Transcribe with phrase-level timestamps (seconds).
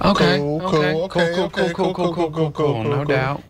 [0.00, 0.38] Okay.
[0.38, 0.92] Cool, okay.
[0.92, 2.84] cool, okay, cool, okay, cool, cool, cool, cool, cool, cool.
[2.84, 3.04] No cool.
[3.04, 3.42] doubt.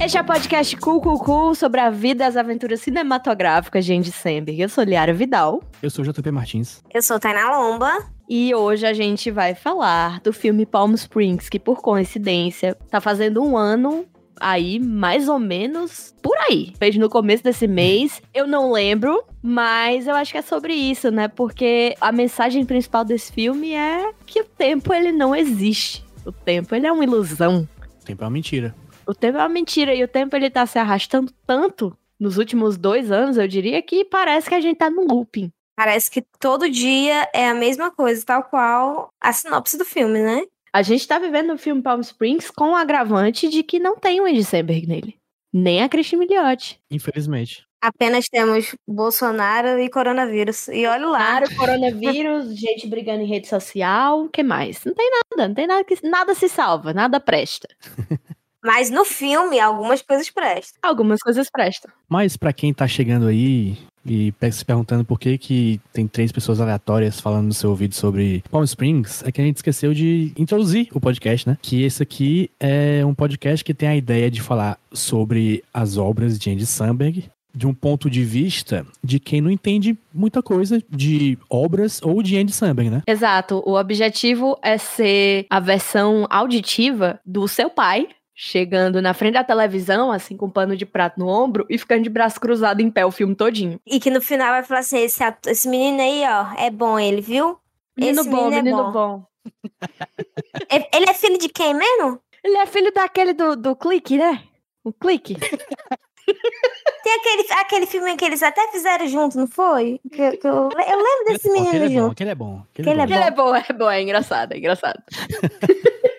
[0.00, 3.92] Este é o podcast Cool Cool Cool sobre a vida e as aventuras cinematográficas de
[3.92, 4.60] Andy Samberg.
[4.60, 6.80] Eu sou Liara Vidal Eu sou o JP Martins.
[6.92, 7.90] Eu sou Tainá Lomba.
[8.28, 13.42] e hoje a gente vai falar do filme Palm Springs, que por coincidência tá fazendo
[13.42, 14.04] um ano
[14.40, 16.72] aí, mais ou menos por aí.
[16.78, 18.22] Fez no começo desse mês.
[18.32, 21.28] Eu não lembro, mas eu acho que é sobre isso, né?
[21.28, 26.04] Porque a mensagem principal desse filme é que o tempo ele não existe.
[26.24, 27.68] O tempo ele é uma ilusão.
[28.04, 28.74] Tempo é uma mentira.
[29.06, 32.76] O tempo é uma mentira e o tempo ele tá se arrastando tanto nos últimos
[32.76, 35.50] dois anos, eu diria que parece que a gente tá num looping.
[35.76, 40.42] Parece que todo dia é a mesma coisa, tal qual a sinopse do filme, né?
[40.74, 44.20] A gente tá vivendo o filme Palm Springs com o agravante de que não tem
[44.20, 45.14] o Andy Samberg nele.
[45.52, 46.80] Nem a Christine Milioti.
[46.90, 47.64] Infelizmente.
[47.80, 50.66] Apenas temos Bolsonaro e coronavírus.
[50.66, 51.18] E olha lá.
[51.18, 54.84] Claro, coronavírus, gente brigando em rede social, o que mais?
[54.84, 57.68] Não tem nada, não tem nada que nada se salva, nada presta.
[58.60, 60.80] Mas no filme, algumas coisas prestam.
[60.82, 61.92] Algumas coisas prestam.
[62.08, 66.60] Mas pra quem tá chegando aí e se perguntando por que que tem três pessoas
[66.60, 70.88] aleatórias falando no seu ouvido sobre Palm Springs, é que a gente esqueceu de introduzir
[70.92, 71.58] o podcast, né?
[71.60, 76.38] Que esse aqui é um podcast que tem a ideia de falar sobre as obras
[76.38, 77.24] de Andy Samberg
[77.54, 82.36] de um ponto de vista de quem não entende muita coisa de obras ou de
[82.36, 83.02] Andy Samberg, né?
[83.06, 83.62] Exato.
[83.64, 90.10] O objetivo é ser a versão auditiva do seu pai, chegando na frente da televisão,
[90.10, 93.06] assim, com um pano de prato no ombro e ficando de braço cruzado em pé
[93.06, 93.80] o filme todinho.
[93.86, 97.20] E que no final vai falar assim: esse, esse menino aí, ó, é bom ele,
[97.20, 97.58] viu?
[97.96, 98.92] Menino Esse bom, menino é menino bom.
[98.92, 99.24] bom.
[100.70, 102.18] É- Ele é filho de quem mesmo?
[102.42, 104.42] Ele é filho daquele do, do clique, né?
[104.82, 105.36] O clique.
[107.04, 110.00] Tem aquele, aquele filme que eles até fizeram junto, não foi?
[110.10, 112.12] Que- que eu, eu lembro desse Aquele é bom, menino aquele é bom, junto.
[112.12, 112.62] aquele é bom.
[112.72, 115.02] Aquele é Ele é bom, é bom, é engraçado, é engraçado.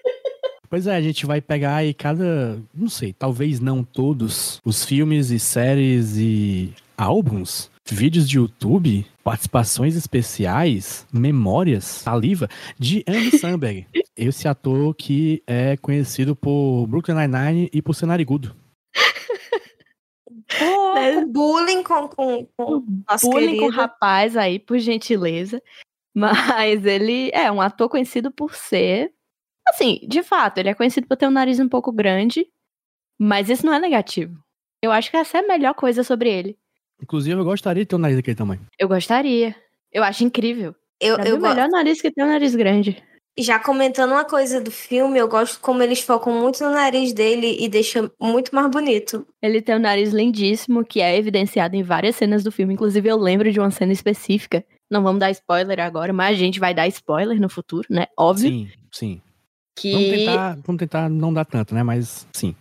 [0.76, 5.30] Pois é, a gente vai pegar aí cada, não sei, talvez não todos os filmes
[5.32, 13.88] e séries e álbuns, vídeos de YouTube, participações especiais, memórias, saliva de Andy Samberg.
[14.18, 18.54] Esse ator que é conhecido por Brooklyn Nine-Nine e por ser narigudo.
[20.60, 23.70] Com bullying com, com, com Bullying com o querido.
[23.70, 25.64] rapaz aí, por gentileza.
[26.14, 29.15] Mas ele é um ator conhecido por ser.
[29.68, 32.48] Assim, de fato, ele é conhecido por ter um nariz um pouco grande.
[33.18, 34.38] Mas isso não é negativo.
[34.82, 36.58] Eu acho que essa é a melhor coisa sobre ele.
[37.02, 38.62] Inclusive, eu gostaria de ter um nariz daquele tamanho.
[38.78, 39.56] Eu gostaria.
[39.92, 40.76] Eu acho incrível.
[41.00, 43.02] Eu, Pra eu o go- melhor nariz que tem é um nariz grande.
[43.38, 47.58] Já comentando uma coisa do filme, eu gosto como eles focam muito no nariz dele
[47.60, 49.28] e deixam muito mais bonito.
[49.42, 52.74] Ele tem um nariz lindíssimo, que é evidenciado em várias cenas do filme.
[52.74, 54.64] Inclusive, eu lembro de uma cena específica.
[54.90, 58.06] Não vamos dar spoiler agora, mas a gente vai dar spoiler no futuro, né?
[58.18, 58.50] Óbvio.
[58.50, 59.22] Sim, sim.
[59.76, 61.84] Que Vamos tentar, vamos tentar não dar tanto, né?
[61.84, 62.56] Mas sim.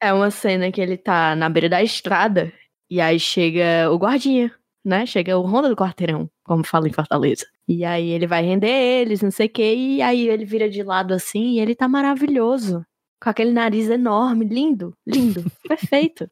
[0.00, 2.52] é uma cena que ele tá na beira da estrada
[2.90, 4.52] e aí chega o guardinha,
[4.84, 5.06] né?
[5.06, 7.46] Chega o Ronda do Quarteirão, como fala em Fortaleza.
[7.66, 10.82] E aí ele vai render eles, não sei o quê, e aí ele vira de
[10.82, 12.84] lado assim e ele tá maravilhoso.
[13.22, 16.30] Com aquele nariz enorme, lindo, lindo, perfeito.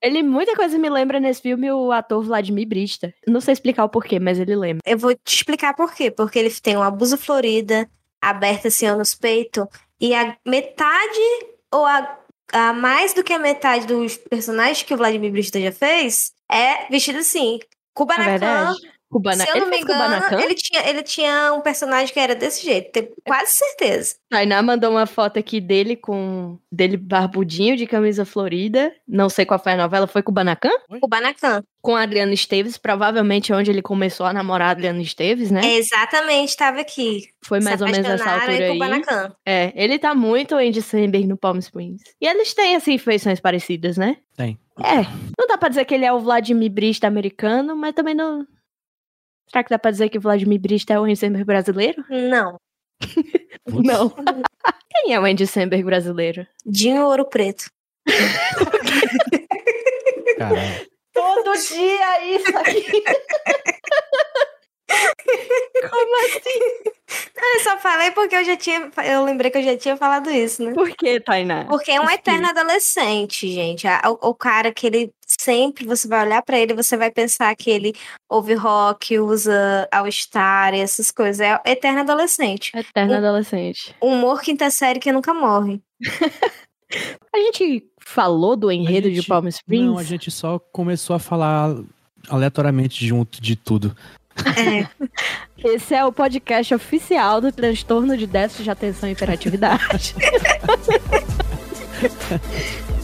[0.00, 3.12] Ele, muita coisa me lembra nesse filme o ator Vladimir Brista.
[3.26, 4.80] Não sei explicar o porquê, mas ele lembra.
[4.86, 6.08] Eu vou te explicar por quê.
[6.08, 7.90] Porque ele tem uma blusa florida,
[8.20, 9.66] aberta assim ó, nos peitos,
[10.00, 12.18] e a metade, ou a,
[12.52, 16.86] a mais do que a metade dos personagens que o Vladimir Brista já fez, é
[16.90, 17.58] vestido assim.
[17.62, 18.74] É Kubanacan.
[19.10, 19.44] Cubana...
[19.44, 20.40] se eu ele não me engano, Kubanacan?
[20.42, 24.16] ele tinha, ele tinha um personagem que era desse jeito, tenho quase certeza.
[24.28, 26.58] Tainá mandou uma foto aqui dele com.
[26.70, 28.92] dele barbudinho de camisa florida.
[29.06, 30.70] Não sei qual foi a novela, foi com o Banacan?
[31.00, 31.62] Kubanacan.
[31.80, 35.62] Com a Adriana Esteves, provavelmente onde ele começou a namorar a Adriana Esteves, né?
[35.64, 37.28] Exatamente, estava aqui.
[37.42, 38.78] Foi mais ou menos nessa apaixonaram altura em aí.
[38.78, 39.32] Kubanacan.
[39.46, 42.02] É, ele tá muito Andy Samberg no Palm Springs.
[42.20, 44.18] E eles têm, assim, feições parecidas, né?
[44.36, 44.58] Tem.
[44.84, 45.02] É,
[45.38, 48.46] não dá pra dizer que ele é o Vladimir Brista americano, mas também não...
[49.50, 52.04] Será que dá pra dizer que o Vladimir Brista é o Andy Samberg brasileiro?
[52.08, 52.58] Não.
[53.66, 54.10] Não.
[54.90, 56.46] Quem é o Andy Samberg brasileiro?
[56.66, 57.70] Dinho Ouro Preto.
[60.38, 60.88] Caralho.
[61.12, 63.04] Todo dia isso aqui.
[65.90, 66.90] Como assim?
[67.54, 68.90] Eu só falei porque eu já tinha.
[69.04, 70.72] Eu lembrei que eu já tinha falado isso, né?
[70.74, 71.64] Por que, Tainá?
[71.66, 73.86] Porque é um eterno adolescente, gente.
[74.06, 77.70] O, o cara que ele sempre você vai olhar pra ele, você vai pensar que
[77.70, 77.94] ele
[78.28, 81.40] ouve rock, usa All-Star e essas coisas.
[81.40, 82.72] É eterno adolescente.
[82.76, 83.94] Eterno O- adolescente.
[84.00, 85.80] Humor quinta série que nunca morre.
[87.32, 89.86] A gente falou do enredo de gente- Palm Springs?
[89.86, 91.76] Não, a gente só começou a falar
[92.30, 93.94] aleatoriamente junto de tudo.
[94.56, 94.86] É.
[95.64, 100.14] Esse é o podcast oficial do transtorno de déficit de atenção e hiperatividade.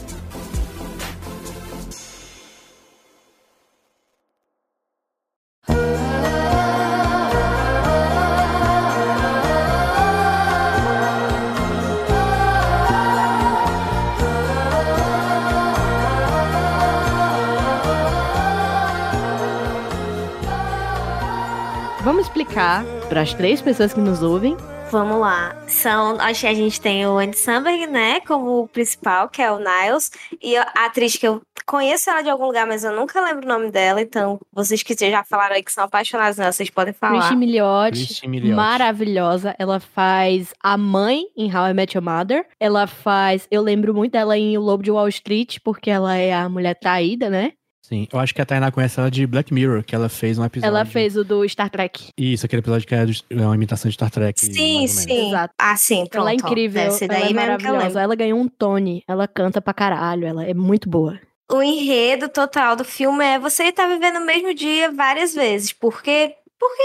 [22.35, 24.57] explicar para as três pessoas que nos ouvem.
[24.91, 25.57] Vamos lá.
[25.69, 29.59] São, acho que a gente tem o Andy Samberg, né, como principal, que é o
[29.59, 30.11] Niles,
[30.43, 33.49] e a atriz que eu conheço ela de algum lugar, mas eu nunca lembro o
[33.49, 37.21] nome dela, então vocês que já falaram aí que são apaixonados nela, vocês podem falar.
[37.21, 38.57] Christy Milioti.
[38.57, 39.55] maravilhosa.
[39.57, 42.45] Ela faz a mãe em How I Met Your Mother.
[42.59, 46.35] Ela faz, eu lembro muito dela em O Lobo de Wall Street, porque ela é
[46.35, 47.53] a mulher traída, né?
[47.87, 50.45] Sim, eu acho que a Tainá conhece ela de Black Mirror, que ela fez um
[50.45, 50.75] episódio.
[50.75, 52.09] Ela fez o do Star Trek.
[52.19, 54.41] Isso, aquele episódio que é do- é uma imitação de Star Trek.
[54.41, 55.29] Sim, sim.
[55.29, 55.53] Exato.
[55.59, 56.23] Ah, sim, pronto.
[56.23, 58.01] ela é incrível, Essa ela daí é mesmo que eu maravilhosa.
[58.01, 61.21] Ela ganhou um Tony, ela canta pra caralho, ela é muito boa.
[61.53, 66.35] O enredo total do filme é você tá vivendo o mesmo dia várias vezes, porque
[66.59, 66.83] porque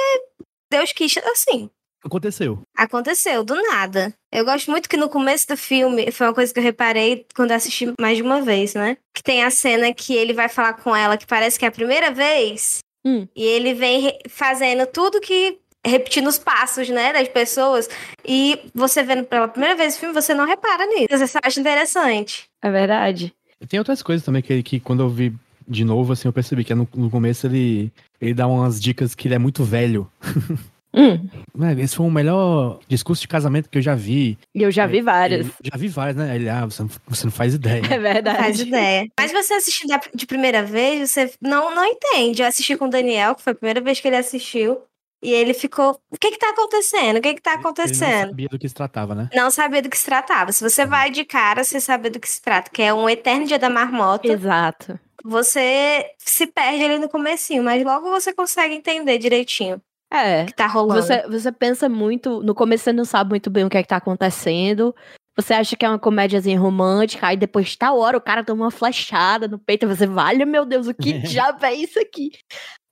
[0.69, 1.69] Deus quis assim.
[2.03, 2.61] Aconteceu.
[2.75, 4.13] Aconteceu, do nada.
[4.31, 7.51] Eu gosto muito que no começo do filme, foi uma coisa que eu reparei quando
[7.51, 8.97] eu assisti mais de uma vez, né?
[9.13, 11.71] Que tem a cena que ele vai falar com ela, que parece que é a
[11.71, 13.25] primeira vez, Hum.
[13.35, 15.57] e ele vem fazendo tudo que.
[15.85, 17.89] repetindo os passos, né, das pessoas.
[18.25, 21.07] E você vendo pela primeira vez o filme, você não repara nisso.
[21.17, 22.43] Você acha interessante.
[22.61, 23.33] É verdade.
[23.67, 25.33] Tem outras coisas também que, que quando eu vi
[25.67, 29.27] de novo, assim, eu percebi que no, no começo ele, ele dá umas dicas que
[29.27, 30.09] ele é muito velho.
[30.93, 34.37] Hum, Né, Esse foi o melhor discurso de casamento que eu já vi.
[34.55, 35.47] e eu já vi várias.
[35.47, 36.35] Eu já vi vários, né?
[36.35, 37.81] Ele, ah, você não, você não faz ideia.
[37.93, 38.37] É verdade.
[38.37, 39.07] Faz ideia.
[39.19, 42.41] Mas você assistindo da- de primeira vez, você não, não entende.
[42.41, 44.81] Eu assisti com o Daniel, que foi a primeira vez que ele assistiu.
[45.21, 45.99] E ele ficou.
[46.09, 47.17] O que que tá acontecendo?
[47.17, 48.29] O que que tá Ele não acontecendo?
[48.29, 49.29] sabia do que se tratava, né?
[49.35, 50.51] Não sabia do que se tratava.
[50.53, 53.45] Se você vai de cara, você sabe do que se trata, que é um eterno
[53.45, 54.27] dia da marmota.
[54.31, 54.97] Exato.
[55.25, 60.45] Você se perde ali no comecinho, mas logo você consegue entender direitinho É.
[60.45, 61.01] que tá rolando.
[61.01, 62.41] Você, você pensa muito.
[62.43, 64.95] No começo você não sabe muito bem o que é que tá acontecendo.
[65.35, 68.71] Você acha que é uma comédiazinha romântica, aí depois tal hora o cara toma uma
[68.71, 72.31] flechada no peito e você, vale, meu Deus, o que diabo é isso aqui?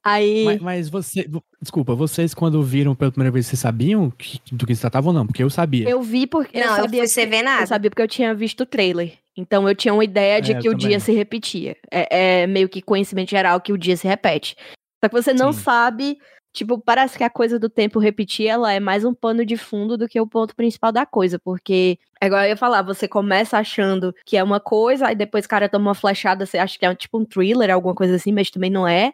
[0.06, 0.46] Aí.
[0.46, 1.28] Mas, mas você.
[1.62, 5.14] Desculpa, vocês quando viram pela primeira vez, vocês sabiam que- do que se tratava ou
[5.14, 5.26] não?
[5.28, 5.90] Porque eu sabia.
[5.90, 6.58] Eu vi porque.
[6.58, 7.66] Não, eu sabia fui sem ver Eu nada.
[7.66, 9.14] sabia porque eu tinha visto o trailer.
[9.36, 10.88] Então eu tinha uma ideia de É, que o também.
[10.88, 11.76] dia se repetia.
[11.92, 14.56] É, é meio que conhecimento geral que o dia se repete.
[15.04, 15.60] Só que você não Sim.
[15.60, 16.18] sabe.
[16.58, 19.96] Tipo, parece que a coisa do tempo repetir, ela é mais um pano de fundo
[19.96, 21.38] do que o ponto principal da coisa.
[21.38, 25.50] Porque, igual eu ia falar, você começa achando que é uma coisa, aí depois o
[25.50, 28.50] cara toma uma flechada, você acha que é tipo um thriller, alguma coisa assim, mas
[28.50, 29.14] também não é.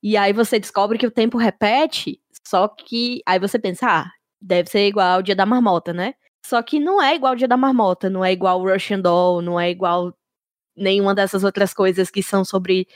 [0.00, 4.10] E aí você descobre que o tempo repete, só que aí você pensa, ah,
[4.40, 6.14] deve ser igual o dia da marmota, né?
[6.46, 9.42] Só que não é igual o dia da marmota, não é igual o Russian Doll,
[9.42, 10.14] não é igual
[10.76, 12.86] nenhuma dessas outras coisas que são sobre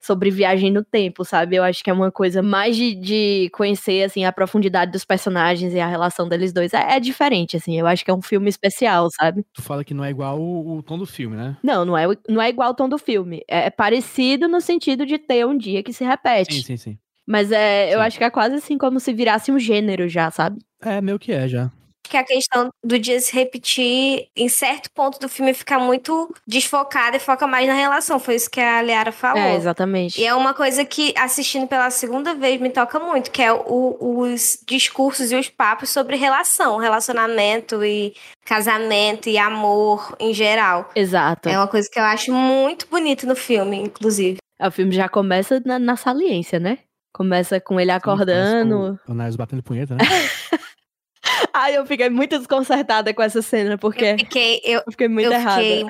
[0.00, 1.56] sobre viagem no tempo, sabe?
[1.56, 5.74] Eu acho que é uma coisa mais de, de conhecer, assim, a profundidade dos personagens
[5.74, 6.72] e a relação deles dois.
[6.72, 7.78] É, é diferente, assim.
[7.78, 9.44] Eu acho que é um filme especial, sabe?
[9.52, 11.56] Tu fala que não é igual o, o tom do filme, né?
[11.62, 13.42] Não, não é, não é igual o tom do filme.
[13.48, 16.54] É, é parecido no sentido de ter um dia que se repete.
[16.54, 16.98] Sim, sim, sim.
[17.26, 18.04] Mas é, eu Sim.
[18.06, 20.58] acho que é quase assim como se virasse um gênero já, sabe?
[20.80, 21.70] É, meio que é já.
[22.08, 27.16] Que a questão do dia se repetir, em certo ponto do filme, fica muito desfocada
[27.16, 28.18] e foca mais na relação.
[28.18, 29.38] Foi isso que a Liara falou.
[29.42, 30.20] É, exatamente.
[30.20, 33.96] E é uma coisa que, assistindo pela segunda vez, me toca muito, que é o-
[34.00, 40.90] os discursos e os papos sobre relação, relacionamento e casamento e amor em geral.
[40.94, 41.48] Exato.
[41.48, 44.38] É uma coisa que eu acho muito bonita no filme, inclusive.
[44.60, 46.78] O filme já começa na, na saliência, né?
[47.12, 48.98] Começa com ele acordando.
[49.06, 50.00] O, o Niles batendo punheta, né?
[51.52, 55.26] Ai, eu fiquei muito desconcertada com essa cena, porque Eu fiquei, eu, eu fiquei muito
[55.26, 55.62] eu errada.
[55.62, 55.84] fiquei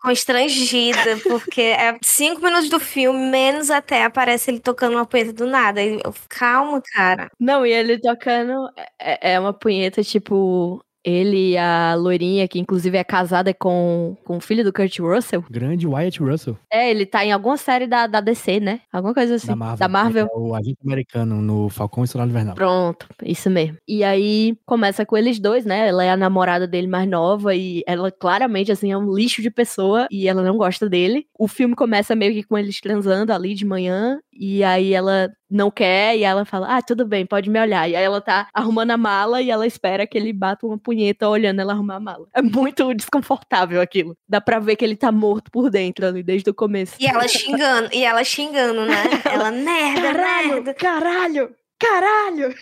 [0.00, 5.46] constrangida, porque é cinco minutos do filme, menos até aparece ele tocando uma punheta do
[5.46, 5.82] nada.
[5.82, 7.30] Eu, calma, cara.
[7.38, 8.68] Não, e ele tocando
[9.00, 14.38] é, é uma punheta, tipo, ele e a loirinha, que inclusive é casada com, com
[14.38, 15.44] o filho do Kurt Russell.
[15.50, 18.80] Grande Wyatt Russell, É, ele tá em alguma série da, da DC, né?
[18.92, 19.48] Alguma coisa assim.
[19.48, 19.78] da Marvel.
[19.78, 20.26] Da Marvel.
[20.32, 22.54] É o agente americano no Falcão e Soldado Invernal.
[22.54, 23.76] Pronto, isso mesmo.
[23.86, 25.88] E aí começa com eles dois, né?
[25.88, 29.50] Ela é a namorada dele mais nova e ela claramente assim é um lixo de
[29.50, 31.26] pessoa e ela não gosta dele.
[31.38, 35.70] O filme começa meio que com eles transando ali de manhã e aí ela não
[35.70, 37.88] quer, e ela fala, ah, tudo bem, pode me olhar.
[37.88, 41.28] E aí ela tá arrumando a mala e ela espera que ele bata uma punheta
[41.28, 42.26] olhando ela arrumar a mala.
[42.34, 44.16] É muito desconfortável aquilo.
[44.28, 46.96] Dá pra ver que ele tá morto por dentro ali, desde o começo.
[46.98, 48.94] E ela xingando, e ela xingando, né?
[49.24, 50.74] Ela, merda, caralho, merda.
[50.74, 52.54] caralho, caralho.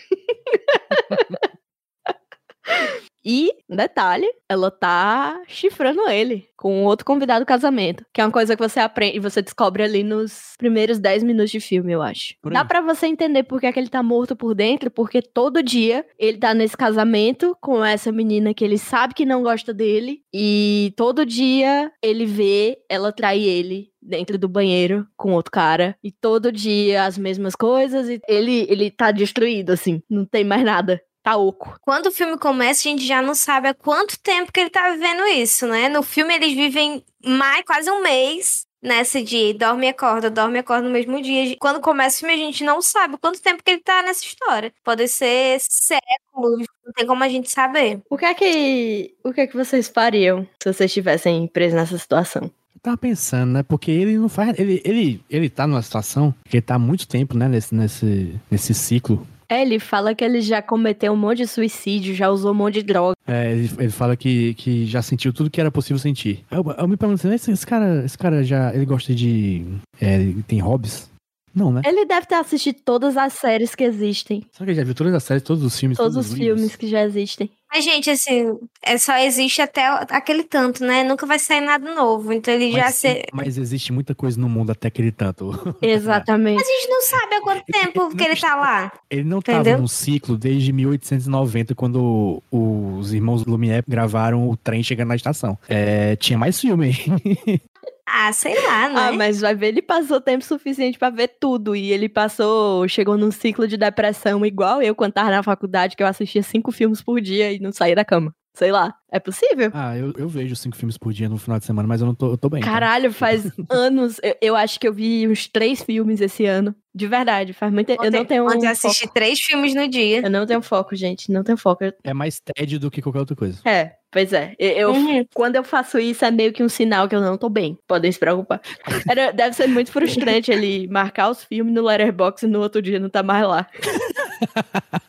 [3.25, 8.05] E, detalhe, ela tá chifrando ele com outro convidado do casamento.
[8.13, 11.51] Que é uma coisa que você aprende e você descobre ali nos primeiros 10 minutos
[11.51, 12.35] de filme, eu acho.
[12.45, 15.63] Dá para você entender por que, é que ele tá morto por dentro, porque todo
[15.63, 20.21] dia ele tá nesse casamento com essa menina que ele sabe que não gosta dele.
[20.33, 25.95] E todo dia ele vê ela trair ele dentro do banheiro com outro cara.
[26.03, 28.09] E todo dia as mesmas coisas.
[28.09, 30.01] E ele, ele tá destruído, assim.
[30.09, 31.77] Não tem mais nada tá oco.
[31.81, 34.91] Quando o filme começa, a gente já não sabe há quanto tempo que ele tá
[34.91, 35.87] vivendo isso, né?
[35.87, 40.59] No filme eles vivem mais quase um mês nessa de dorme e acorda, dorme e
[40.59, 41.55] acorda no mesmo dia.
[41.57, 44.73] Quando começa o filme, a gente não sabe quanto tempo que ele tá nessa história.
[44.83, 48.01] Pode ser séculos, não tem como a gente saber.
[48.09, 51.97] O que é que, o que, é que vocês fariam se vocês estivessem presos nessa
[51.97, 52.51] situação?
[52.75, 53.63] Eu tava pensando, né?
[53.63, 54.59] Porque ele não faz.
[54.59, 57.47] Ele, ele, ele tá numa situação que ele tá há muito tempo, né?
[57.47, 59.25] Nesse, nesse, nesse ciclo
[59.61, 62.83] ele fala que ele já cometeu um monte de suicídio, já usou um monte de
[62.83, 63.15] droga.
[63.27, 66.43] É, ele, ele fala que, que já sentiu tudo que era possível sentir.
[66.49, 69.65] Eu, eu me pergunto, esse, esse, cara, esse cara já, ele gosta de,
[70.01, 71.12] é, ele tem hobbies?
[71.55, 71.81] Não, né?
[71.85, 74.43] Ele deve ter assistido todas as séries que existem.
[74.51, 75.97] Será que ele já viu todas as séries, todos os filmes?
[75.97, 77.49] Todos, todos os, filmes que já existem.
[77.71, 81.03] Mas, gente, assim, é, só existe até aquele tanto, né?
[81.03, 82.31] Nunca vai sair nada novo.
[82.31, 83.23] Então ele mas, já se...
[83.33, 85.51] Mas existe muita coisa no mundo até aquele tanto.
[85.81, 86.57] Exatamente.
[86.57, 88.91] Mas a gente não sabe há quanto tempo ele que ele tá lá.
[89.09, 89.63] Ele não Entendeu?
[89.63, 95.57] tava num ciclo desde 1890, quando os irmãos Lumière gravaram o trem chegando na estação.
[95.67, 97.59] É, tinha mais filme aí.
[98.15, 99.07] Ah, sei lá, né?
[99.07, 101.75] Ah, mas vai ver, ele passou tempo suficiente para ver tudo.
[101.75, 106.03] E ele passou, chegou num ciclo de depressão igual eu quando tava na faculdade, que
[106.03, 108.33] eu assistia cinco filmes por dia e não saía da cama.
[108.53, 109.71] Sei lá, é possível?
[109.73, 112.13] Ah, eu, eu vejo cinco filmes por dia no final de semana, mas eu não
[112.13, 112.61] tô, eu tô bem.
[112.61, 112.67] Tá?
[112.67, 113.17] Caralho, então.
[113.17, 114.19] faz anos.
[114.21, 116.75] Eu, eu, acho que eu vi uns três filmes esse ano.
[116.93, 118.05] De verdade, faz muito tempo.
[118.05, 118.45] Eu não tenho.
[118.45, 120.21] Ontem um assisti três filmes no dia.
[120.21, 121.31] Eu não tenho foco, gente.
[121.31, 121.83] Não tenho foco.
[122.03, 123.59] É mais tédio do que qualquer outra coisa.
[123.65, 124.53] É, pois é.
[124.59, 125.25] Eu, uhum.
[125.33, 127.75] Quando eu faço isso, é meio que um sinal que eu não tô bem.
[127.87, 128.61] Podem se preocupar.
[129.09, 132.99] Era, deve ser muito frustrante ele marcar os filmes no Letterboxd e no outro dia
[132.99, 133.67] não tá mais lá.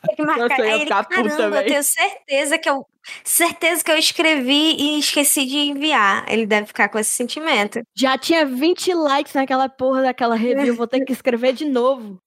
[0.06, 0.48] Tem que marcar.
[0.48, 2.86] Nossa, eu ele, caramba, eu tenho certeza que eu
[3.22, 6.24] certeza que eu escrevi e esqueci de enviar.
[6.28, 7.82] Ele deve ficar com esse sentimento.
[7.94, 12.18] Já tinha 20 likes naquela porra daquela review, vou ter que escrever de novo.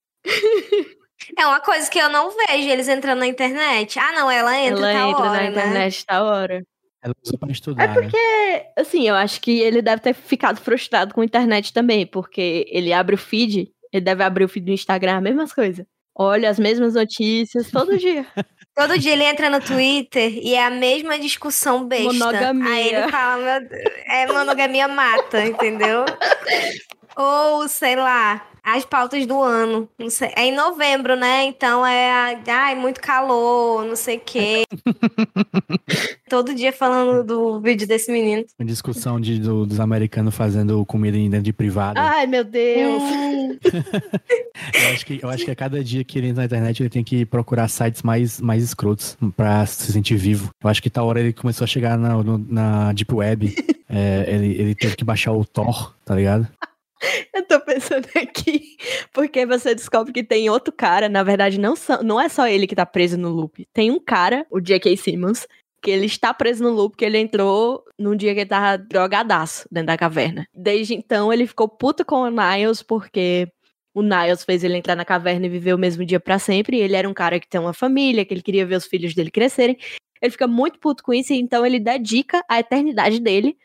[1.36, 3.98] É uma coisa que eu não vejo eles entrando na internet.
[3.98, 5.50] Ah, não, ela entra ela entra hora, na né?
[5.50, 6.62] internet tá hora.
[7.02, 7.84] Ela usa pra estudar.
[7.84, 8.66] É porque, né?
[8.76, 12.92] assim, eu acho que ele deve ter ficado frustrado com a internet também, porque ele
[12.92, 15.84] abre o feed, ele deve abrir o feed do Instagram, as mesmas coisas.
[16.20, 18.26] Olha as mesmas notícias todo dia.
[18.74, 22.12] Todo dia ele entra no Twitter e é a mesma discussão besta.
[22.12, 22.72] Monogamia.
[22.72, 23.60] Aí ele fala,
[24.06, 26.04] é monogamia mata, entendeu?
[27.18, 29.88] Ou, sei lá, as pautas do ano.
[30.10, 31.44] Sei, é em novembro, né?
[31.44, 34.64] Então é, ai, muito calor, não sei o quê.
[36.28, 38.44] Todo dia falando do vídeo desse menino.
[38.58, 41.98] Uma discussão de, do, dos americanos fazendo comida dentro de privado.
[41.98, 43.02] Ai, meu Deus.
[44.74, 46.90] eu, acho que, eu acho que a cada dia que ele entra na internet, ele
[46.90, 50.50] tem que procurar sites mais, mais escrotos pra se sentir vivo.
[50.62, 53.54] Eu acho que tal hora ele começou a chegar na, no, na Deep Web.
[53.88, 56.46] é, ele, ele teve que baixar o Tor, tá ligado?
[57.34, 58.76] Eu tô pensando aqui,
[59.12, 62.66] porque você descobre que tem outro cara, na verdade, não, só, não é só ele
[62.66, 63.66] que tá preso no loop.
[63.72, 64.96] Tem um cara, o J.K.
[64.96, 65.46] Simmons,
[65.80, 69.68] que ele está preso no loop, que ele entrou num dia que ele tava drogadaço
[69.70, 70.46] dentro da caverna.
[70.52, 73.48] Desde então, ele ficou puto com o Niles, porque
[73.94, 76.78] o Niles fez ele entrar na caverna e viver o mesmo dia para sempre.
[76.78, 79.14] E ele era um cara que tem uma família, que ele queria ver os filhos
[79.14, 79.76] dele crescerem.
[80.20, 83.56] Ele fica muito puto com isso, então ele dedica a eternidade dele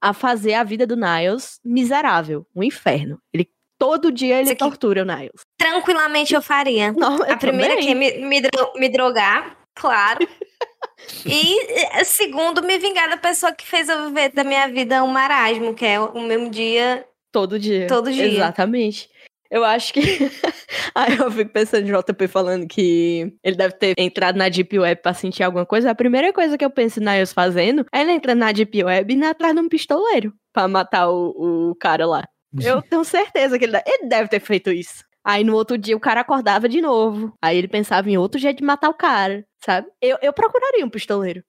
[0.00, 3.20] a fazer a vida do Niles miserável, um inferno.
[3.32, 5.42] Ele todo dia ele tortura o Niles.
[5.56, 6.92] Tranquilamente eu faria.
[6.96, 8.42] Não, eu a primeira que é me, me,
[8.76, 10.26] me drogar, claro.
[11.24, 11.60] e
[11.98, 15.74] eh, segundo, me vingar da pessoa que fez eu viver da minha vida um marasmo,
[15.74, 17.06] que é o mesmo dia.
[17.30, 17.86] Todo dia.
[17.86, 18.26] Todo dia.
[18.26, 19.08] Exatamente.
[19.50, 20.00] Eu acho que.
[20.94, 25.00] Aí eu fico pensando em JP falando que ele deve ter entrado na Deep Web
[25.02, 25.90] pra sentir alguma coisa.
[25.90, 29.12] A primeira coisa que eu penso na Niles fazendo é ele entrar na Deep Web
[29.12, 32.24] e ir atrás de um pistoleiro pra matar o, o cara lá.
[32.60, 35.04] Eu tenho certeza que ele deve, ele deve ter feito isso.
[35.24, 37.32] Aí no outro dia o cara acordava de novo.
[37.42, 39.86] Aí ele pensava em outro jeito de matar o cara, sabe?
[40.00, 41.42] Eu, eu procuraria um pistoleiro.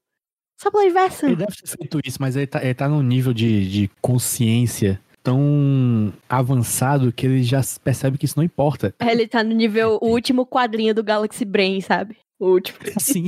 [0.62, 1.30] Só pela inversão.
[1.30, 5.00] Ele deve ter feito isso, mas ele tá, ele tá num nível de, de consciência
[5.30, 8.96] tão avançado que ele já percebe que isso não importa.
[9.00, 12.18] Ele tá no nível, o último quadrinho do Galaxy Brain, sabe?
[12.40, 12.80] O último.
[13.00, 13.28] Sim.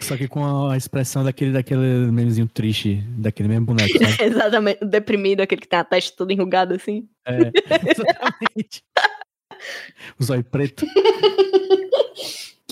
[0.00, 3.98] Só que com a expressão daquele, daquele memezinho triste, daquele mesmo boneco?
[4.22, 7.08] Exatamente, deprimido, aquele que tem a testa toda enrugada assim.
[7.26, 7.50] É,
[7.90, 8.82] exatamente.
[10.18, 10.86] O zóio preto.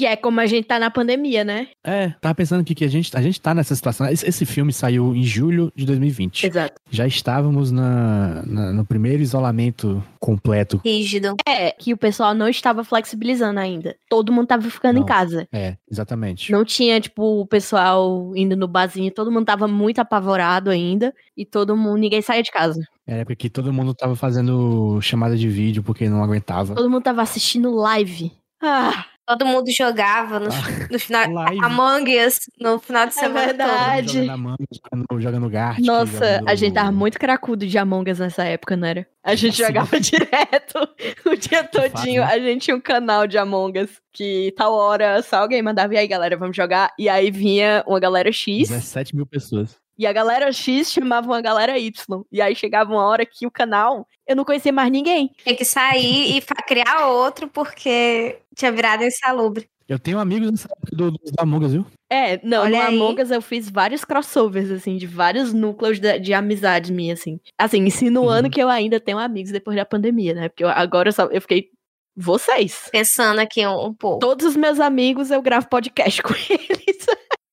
[0.03, 1.69] Que é como a gente tá na pandemia, né?
[1.85, 4.09] É, tava pensando aqui que a gente, a gente tá nessa situação.
[4.09, 6.45] Esse, esse filme saiu em julho de 2020.
[6.49, 6.75] Exato.
[6.91, 10.81] Já estávamos na, na- no primeiro isolamento completo.
[10.85, 11.37] Rígido.
[11.47, 13.95] É, que o pessoal não estava flexibilizando ainda.
[14.11, 15.03] Todo mundo tava ficando Não.
[15.03, 15.47] em casa.
[15.53, 16.51] É, exatamente.
[16.51, 21.15] Não tinha, tipo, o pessoal indo no barzinho, todo mundo tava muito apavorado ainda.
[21.37, 22.83] E todo mundo, ninguém saía de casa.
[23.07, 26.75] Era época que todo mundo tava fazendo chamada de vídeo porque não aguentava.
[26.75, 28.33] Todo mundo tava assistindo live.
[28.61, 30.49] Ah, Todo mundo jogava no,
[30.91, 31.31] no final.
[31.33, 31.64] Live.
[31.64, 33.47] Among Us no final de É semana.
[33.49, 33.57] todo.
[33.59, 34.12] verdade.
[34.12, 35.85] Jogando Among Us, jogando, jogando Gartic.
[35.87, 39.07] nossa, jogando- a gente tava muito cracudo de Among Us nessa época, não era?
[39.23, 39.64] A gente Sim.
[39.67, 40.88] jogava direto
[41.26, 42.23] o dia fato, todinho.
[42.23, 42.29] né?
[42.33, 45.99] A gente tinha um canal de Among Us que tal hora só alguém mandava, e
[45.99, 46.91] aí galera, vamos jogar?
[46.99, 48.69] E aí vinha uma galera X.
[48.69, 49.81] 17 mil pessoas.
[49.99, 52.23] E a galera X chamava uma galera Y.
[52.33, 55.31] E aí chegava uma hora que o canal, eu não conhecia mais ninguém.
[55.43, 59.69] Tinha que sair e criar outro porque tinha virado insalubre.
[59.89, 61.87] Eu tenho amigos nessa época do, do Among Us, viu?
[62.11, 62.95] É, não, Olha no aí.
[62.97, 67.39] Among Us eu fiz vários crossovers, assim, de vários núcleos de, de amizades minhas, assim.
[67.59, 68.51] Assim, insinuando Uhum.
[68.51, 70.49] que eu ainda tenho amigos depois da pandemia, né?
[70.49, 71.69] Porque eu- agora eu só, eu fiquei.
[72.17, 72.89] Vocês.
[72.93, 74.19] Pensando aqui um, um pouco.
[74.21, 77.07] Todos os meus amigos eu gravo podcast com eles.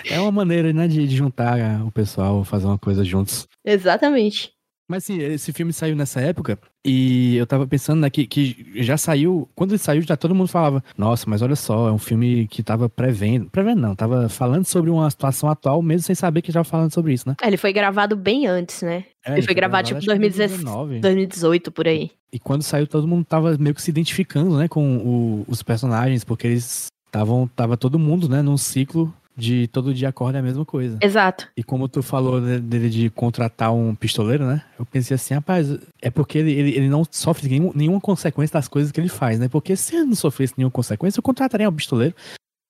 [0.09, 3.47] É uma maneira, né, de, de juntar o pessoal, fazer uma coisa juntos.
[3.65, 4.51] Exatamente.
[4.87, 8.95] Mas sim, esse filme saiu nessa época e eu tava pensando né, que, que já
[8.97, 9.49] saiu.
[9.55, 12.61] Quando ele saiu, já todo mundo falava: Nossa, mas olha só, é um filme que
[12.61, 13.49] tava prevendo.
[13.49, 16.93] Prevendo não, tava falando sobre uma situação atual, mesmo sem saber que já tava falando
[16.93, 17.35] sobre isso, né?
[17.43, 19.05] Ele foi gravado bem antes, né?
[19.25, 20.99] É, Ele foi gravado, tipo, que em 2019.
[20.99, 22.11] 2018, por aí.
[22.31, 26.23] E quando saiu, todo mundo tava meio que se identificando, né, com o- os personagens,
[26.23, 27.47] porque eles estavam.
[27.55, 30.97] Tava todo mundo, né, num ciclo de todo dia acorda a mesma coisa.
[31.01, 31.47] Exato.
[31.57, 34.61] E como tu falou dele de contratar um pistoleiro, né?
[34.79, 35.67] Eu pensei assim, rapaz,
[36.01, 39.37] é porque ele, ele, ele não sofre nenhum- nenhuma consequência das coisas que ele faz,
[39.39, 39.47] né?
[39.49, 42.15] Porque se ele não sofresse nenhuma consequência, eu contrataria um pistoleiro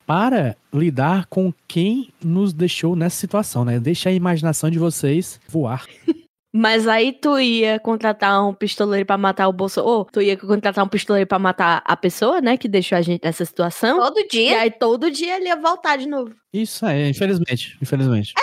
[0.07, 3.79] para lidar com quem nos deixou nessa situação, né?
[3.79, 5.85] Deixa a imaginação de vocês voar.
[6.57, 9.81] Mas aí tu ia contratar um pistoleiro pra matar o bolso.
[9.81, 12.55] Ou tu ia contratar um pistoleiro pra matar a pessoa, né?
[12.55, 13.99] Que deixou a gente nessa situação.
[13.99, 14.61] Todo E dia.
[14.61, 16.33] aí todo dia ele ia voltar de novo.
[16.53, 18.33] Isso é, infelizmente, infelizmente.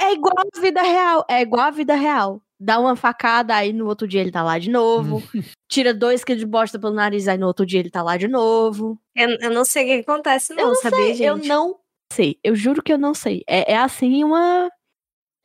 [0.00, 1.26] É igual a vida real.
[1.28, 2.40] É igual a vida real.
[2.58, 5.22] Dá uma facada, aí no outro dia ele tá lá de novo.
[5.70, 8.26] Tira dois quilos de bosta pelo nariz, aí no outro dia ele tá lá de
[8.28, 8.98] novo.
[9.14, 11.26] Eu, eu não sei o que acontece, não, Eu não sabia, sei, gente?
[11.26, 11.76] eu não
[12.10, 12.38] sei.
[12.42, 13.42] Eu juro que eu não sei.
[13.46, 14.70] É, é assim uma.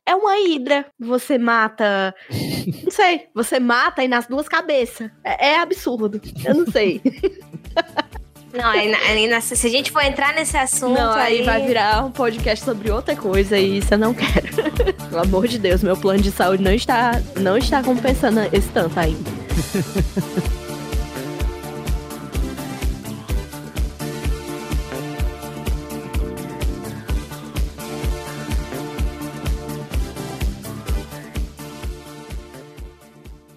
[0.06, 0.86] É uma hidra.
[0.98, 2.14] Você mata.
[2.82, 3.28] Não sei.
[3.34, 5.10] Você mata e nas duas cabeças.
[5.24, 6.20] É, é absurdo.
[6.44, 7.00] Eu não sei.
[8.54, 12.04] Não, aí, aí se a gente for entrar nesse assunto, não, aí aí, vai virar
[12.04, 14.46] um podcast sobre outra coisa e isso eu não quero.
[15.10, 18.96] Pelo amor de Deus, meu plano de saúde não está, não está compensando esse tanto
[18.96, 19.28] ainda.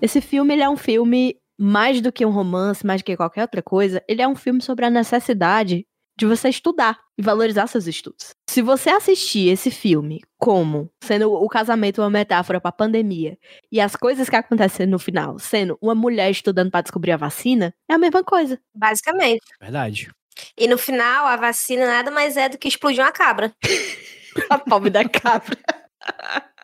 [0.02, 3.42] Esse filme ele é um filme mais do que um romance, mais do que qualquer
[3.42, 4.04] outra coisa.
[4.08, 8.32] Ele é um filme sobre a necessidade de você estudar e valorizar seus estudos.
[8.50, 13.38] Se você assistir esse filme como sendo o casamento uma metáfora para a pandemia
[13.72, 17.74] e as coisas que acontecem no final sendo uma mulher estudando para descobrir a vacina,
[17.90, 18.60] é a mesma coisa.
[18.74, 19.42] basicamente.
[19.60, 20.10] Verdade.
[20.56, 23.52] E no final, a vacina nada mais é do que explodir uma cabra.
[24.52, 25.58] A pobre da cabra.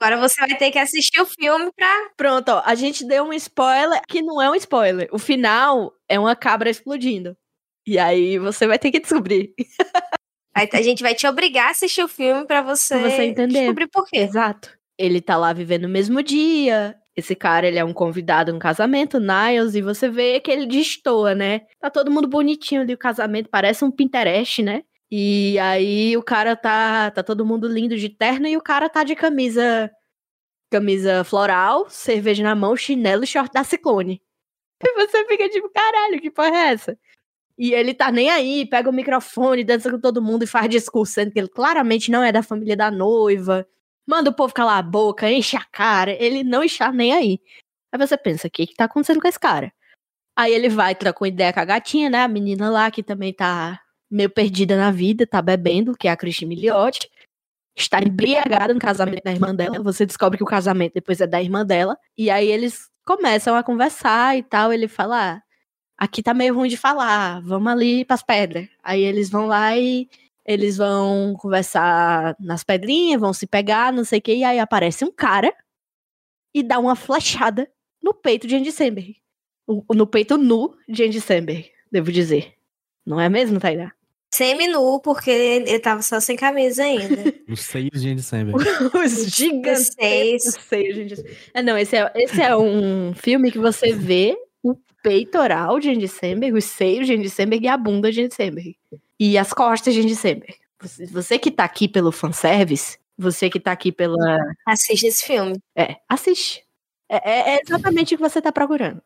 [0.00, 2.10] Agora você vai ter que assistir o filme pra.
[2.16, 5.08] Pronto, ó, a gente deu um spoiler que não é um spoiler.
[5.12, 7.36] O final é uma cabra explodindo.
[7.86, 9.54] E aí você vai ter que descobrir.
[10.54, 13.60] aí A gente vai te obrigar a assistir o filme pra você, você entender.
[13.60, 14.18] descobrir por quê.
[14.18, 14.76] Exato.
[14.98, 16.94] Ele tá lá vivendo no mesmo dia.
[17.16, 21.34] Esse cara, ele é um convidado no casamento, Niles, e você vê que ele destoa,
[21.34, 21.62] né?
[21.80, 24.82] Tá todo mundo bonitinho ali, o casamento parece um Pinterest, né?
[25.10, 29.04] E aí o cara tá, tá todo mundo lindo de terno e o cara tá
[29.04, 29.90] de camisa
[30.70, 34.22] camisa floral, cerveja na mão, chinelo e short da Ciclone.
[34.80, 36.98] E você fica tipo, caralho, que porra é essa?
[37.58, 41.14] E ele tá nem aí, pega o microfone, dança com todo mundo e faz discurso,
[41.14, 43.66] sendo que ele claramente não é da família da noiva.
[44.06, 46.12] Manda o povo calar a boca, enche a cara.
[46.12, 47.40] Ele não está nem aí.
[47.92, 49.72] Aí você pensa, o que que tá acontecendo com esse cara?
[50.36, 52.22] Aí ele vai, troca uma ideia com a gatinha, né?
[52.22, 56.16] A menina lá que também tá meio perdida na vida, tá bebendo, que é a
[56.16, 57.10] Christine Milioti.
[57.76, 59.82] está embriagada no casamento da irmã dela.
[59.82, 61.96] Você descobre que o casamento depois é da irmã dela.
[62.16, 64.72] E aí eles começam a conversar e tal.
[64.72, 65.42] Ele fala: ah,
[65.98, 68.68] aqui tá meio ruim de falar, vamos ali pras pedras.
[68.82, 70.08] Aí eles vão lá e
[70.46, 75.04] eles vão conversar nas pedrinhas, vão se pegar, não sei o que, e aí aparece
[75.04, 75.52] um cara
[76.54, 77.70] e dá uma flechada
[78.02, 79.16] no peito de Andy Samberg.
[79.94, 82.54] No peito nu de Andy Samberg, devo dizer.
[83.04, 83.92] Não é mesmo, Tainá?
[84.38, 87.34] Semi-nu, porque ele tava só sem camisa ainda.
[87.50, 88.64] Os seios de Andy Samberg.
[88.94, 91.38] Os gigantescos seios de Andy Samberg.
[91.52, 96.06] É, não, esse é, esse é um filme que você vê o peitoral de Andy
[96.06, 98.76] Samberg, os seios de Andy Samberg e a bunda de Andy Samberg.
[99.18, 100.54] E as costas de Andy Samberg.
[100.80, 104.38] Você, você que tá aqui pelo fanservice, você que tá aqui pela...
[104.64, 105.60] Assiste esse filme.
[105.76, 106.62] É, assiste.
[107.10, 109.02] É, é, é exatamente o que você tá procurando.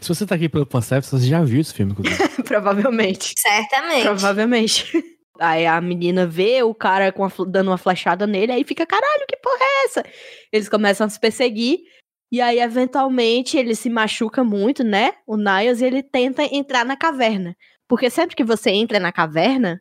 [0.00, 2.18] Se você tá aqui pelo fanservice, você já viu esse filme, inclusive.
[2.42, 3.34] Provavelmente.
[3.36, 4.02] Certamente.
[4.02, 5.04] Provavelmente.
[5.38, 9.26] Aí a menina vê o cara com a, dando uma flechada nele, aí fica, caralho,
[9.28, 10.04] que porra é essa?
[10.50, 11.80] Eles começam a se perseguir,
[12.30, 15.12] e aí, eventualmente, ele se machuca muito, né?
[15.26, 17.56] O Niles, e ele tenta entrar na caverna.
[17.88, 19.80] Porque sempre que você entra na caverna,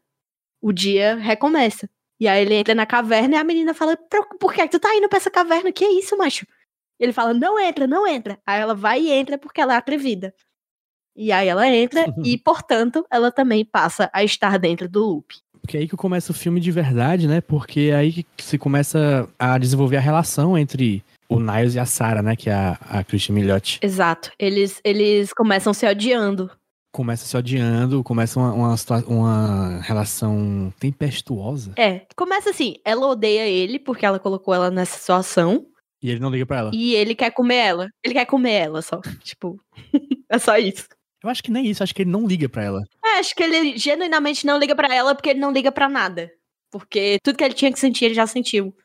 [0.62, 1.90] o dia recomeça.
[2.20, 3.98] E aí ele entra na caverna e a menina fala:
[4.40, 5.72] Por que tu tá indo pra essa caverna?
[5.72, 6.46] Que é isso, macho?
[7.00, 8.40] Ele fala: Não entra, não entra.
[8.46, 10.34] Aí ela vai e entra porque ela é atrevida.
[11.16, 15.34] E aí ela entra e, portanto, ela também passa a estar dentro do loop.
[15.62, 17.42] Porque é aí que começa o filme de verdade, né?
[17.42, 21.86] Porque é aí que se começa a desenvolver a relação entre o Niles e a
[21.86, 22.36] Sarah, né?
[22.36, 23.80] Que é a, a Christian Milioti.
[23.82, 24.32] Exato.
[24.38, 26.52] Eles, eles começam se odiando.
[26.94, 28.76] Começa se odiando, começa uma, uma,
[29.08, 31.74] uma, relação tempestuosa.
[31.78, 35.66] É, começa assim, ela odeia ele porque ela colocou ela nessa situação.
[36.02, 36.72] E ele não liga pra ela.
[36.74, 37.90] E ele quer comer ela.
[38.04, 39.02] Ele quer comer ela só.
[39.24, 39.60] tipo,
[40.30, 40.88] é só isso.
[41.24, 42.84] Eu acho que nem isso, acho que ele não liga pra ela.
[43.04, 46.32] É, acho que ele genuinamente não liga pra ela porque ele não liga pra nada.
[46.72, 48.76] Porque tudo que ele tinha que sentir, ele já sentiu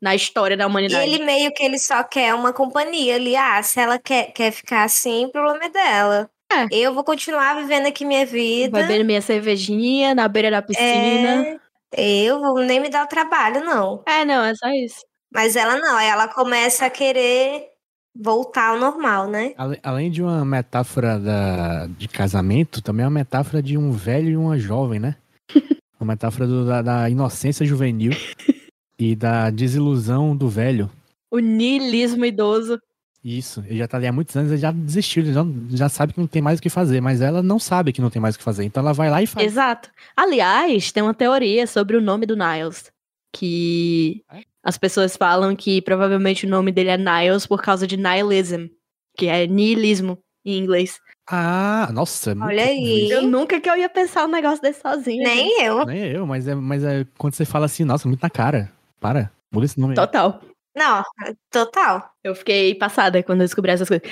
[0.00, 1.10] na história da humanidade.
[1.10, 3.36] E ele meio que ele só quer uma companhia ali.
[3.36, 6.30] Ah, se ela quer, quer ficar assim, o problema é dela.
[6.50, 6.66] É.
[6.70, 8.80] Eu vou continuar vivendo aqui minha vida.
[8.80, 11.60] Bebendo minha cervejinha na beira da piscina.
[11.92, 14.02] É, eu vou nem me dar o trabalho, não.
[14.06, 15.04] É, não, é só isso.
[15.32, 17.68] Mas ela não, ela começa a querer
[18.14, 19.54] voltar ao normal, né?
[19.82, 24.36] Além de uma metáfora da, de casamento, também é uma metáfora de um velho e
[24.36, 25.16] uma jovem, né?
[26.00, 28.12] uma metáfora do, da, da inocência juvenil
[28.98, 30.90] e da desilusão do velho.
[31.30, 32.80] O niilismo idoso.
[33.22, 36.14] Isso, ele já tá ali há muitos anos, ele já desistiu, ele já, já sabe
[36.14, 38.34] que não tem mais o que fazer, mas ela não sabe que não tem mais
[38.34, 39.46] o que fazer, então ela vai lá e faz.
[39.46, 39.90] Exato.
[40.16, 42.90] Aliás, tem uma teoria sobre o nome do Niles,
[43.30, 44.42] que é?
[44.62, 48.66] As pessoas falam que provavelmente o nome dele é Niles por causa de nihilism,
[49.16, 50.98] que é niilismo em inglês.
[51.30, 52.32] Ah, nossa.
[52.32, 53.10] É Olha aí.
[53.10, 55.22] Eu nunca que eu ia pensar um negócio desse sozinho.
[55.22, 55.62] Nem gente.
[55.62, 55.86] eu.
[55.86, 58.70] Nem eu, mas é, mas é quando você fala assim, nossa, muito na cara.
[58.98, 59.94] Para, muda esse nome.
[59.94, 60.40] Total.
[60.76, 61.02] Não,
[61.50, 62.10] total.
[62.22, 64.08] Eu fiquei passada quando eu descobri essas coisas.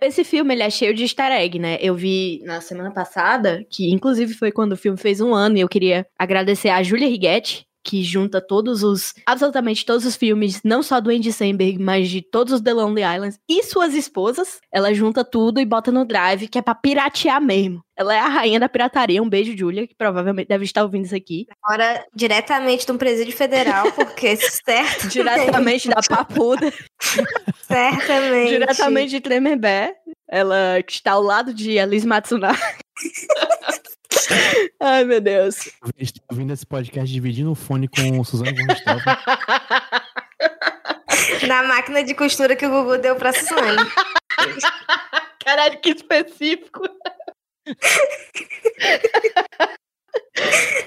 [0.00, 1.78] Esse filme, ele é cheio de easter egg, né?
[1.80, 5.60] Eu vi na semana passada, que inclusive foi quando o filme fez um ano, e
[5.60, 10.82] eu queria agradecer a Julia Righetti, que junta todos os, absolutamente todos os filmes, não
[10.82, 14.60] só do Andy Samberg, mas de todos os The Lonely Islands e suas esposas.
[14.72, 17.84] Ela junta tudo e bota no drive, que é pra piratear mesmo.
[17.96, 19.22] Ela é a rainha da pirataria.
[19.22, 21.46] Um beijo, Julia, que provavelmente deve estar ouvindo isso aqui.
[21.62, 25.08] Agora, diretamente de um presídio federal, porque certo.
[25.08, 26.72] diretamente da papuda.
[27.68, 28.48] Certamente.
[28.48, 29.94] Diretamente de Tremembé.
[30.26, 32.58] Ela está ao lado de Alice Matsunaga.
[34.80, 35.70] Ai, meu Deus.
[35.98, 38.66] Estou ouvindo esse podcast dividindo o fone com o Suzano von
[41.48, 43.78] Na máquina de costura que o Gugu deu pra Suzane.
[45.44, 46.82] Caralho, que específico.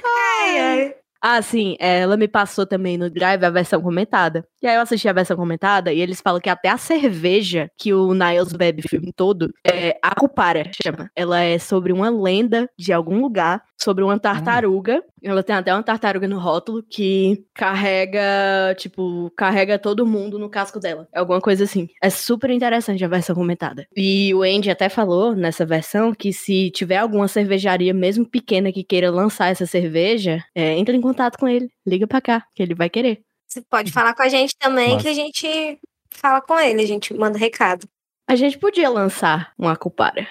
[0.03, 0.95] ai, ai.
[1.21, 4.45] Ah, sim, é, ela me passou também no Drive a versão comentada.
[4.61, 7.93] E aí eu assisti a versão comentada e eles falam que até a cerveja que
[7.93, 11.09] o Niles bebe o filme todo é a Cupara, chama.
[11.15, 15.03] Ela é sobre uma lenda de algum lugar, sobre uma tartaruga.
[15.23, 20.79] Ela tem até uma tartaruga no rótulo que carrega, tipo, carrega todo mundo no casco
[20.79, 21.07] dela.
[21.13, 21.89] É alguma coisa assim.
[22.01, 23.87] É super interessante a versão comentada.
[23.95, 28.83] E o Andy até falou nessa versão que se tiver alguma cervejaria, mesmo pequena, que
[28.83, 31.69] queira lançar essa cerveja, é, entra em contato com ele.
[31.85, 33.21] Liga pra cá, que ele vai querer.
[33.47, 35.03] Você pode falar com a gente também, Nossa.
[35.03, 35.79] que a gente
[36.11, 37.87] fala com ele, a gente manda recado.
[38.29, 40.27] A gente podia lançar uma cupara.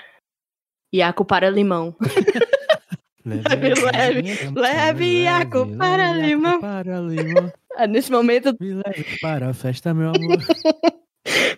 [0.93, 1.97] E a cupara limão.
[3.27, 6.61] leve, leve, leve, a cupara limão.
[7.09, 7.53] limão.
[7.77, 8.57] Ah, nesse momento.
[8.61, 10.39] Me leve para a festa, meu amor.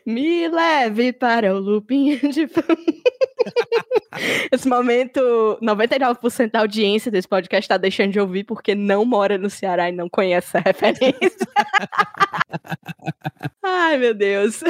[0.06, 2.48] Me leve para o lupinho de
[4.50, 5.20] Esse momento,
[5.62, 9.92] 99% da audiência desse podcast tá deixando de ouvir porque não mora no Ceará e
[9.92, 11.20] não conhece essa referência.
[13.62, 14.60] Ai, meu Deus.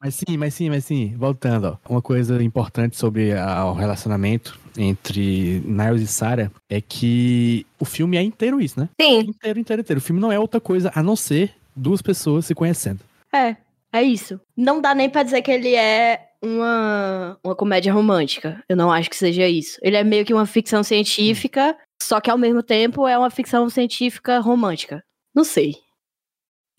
[0.00, 1.14] Mas sim, mas sim, mas sim.
[1.16, 1.92] Voltando, ó.
[1.92, 8.16] Uma coisa importante sobre a- o relacionamento entre Niles e Sarah é que o filme
[8.16, 8.88] é inteiro isso, né?
[9.00, 10.00] Sim, Inteiro, inteiro, inteiro.
[10.00, 13.00] O filme não é outra coisa a não ser duas pessoas se conhecendo.
[13.32, 13.56] É,
[13.92, 14.40] é isso.
[14.56, 18.62] Não dá nem pra dizer que ele é uma, uma comédia romântica.
[18.68, 19.78] Eu não acho que seja isso.
[19.82, 23.68] Ele é meio que uma ficção científica, só que ao mesmo tempo é uma ficção
[23.68, 25.02] científica romântica.
[25.34, 25.76] Não sei.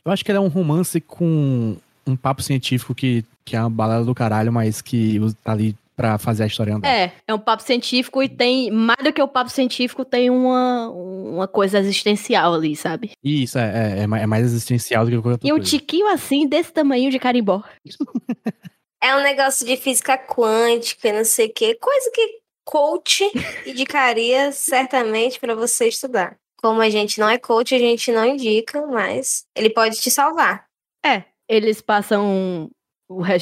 [0.03, 3.69] Eu acho que ele é um romance com um papo científico que, que é uma
[3.69, 6.89] balada do caralho, mas que tá ali pra fazer a história andar.
[6.89, 10.89] É, é um papo científico e tem, mais do que o papo científico, tem uma,
[10.89, 13.11] uma coisa existencial ali, sabe?
[13.23, 15.69] Isso, é, é, é é mais existencial do que qualquer outra E um coisa.
[15.69, 17.61] tiquinho assim, desse tamanho de carimbó.
[19.03, 21.77] é um negócio de física quântica e não sei o quê.
[21.79, 23.23] Coisa que coach
[23.65, 26.35] indicaria certamente pra você estudar.
[26.59, 30.65] Como a gente não é coach, a gente não indica, mas ele pode te salvar.
[31.05, 32.69] É, eles passam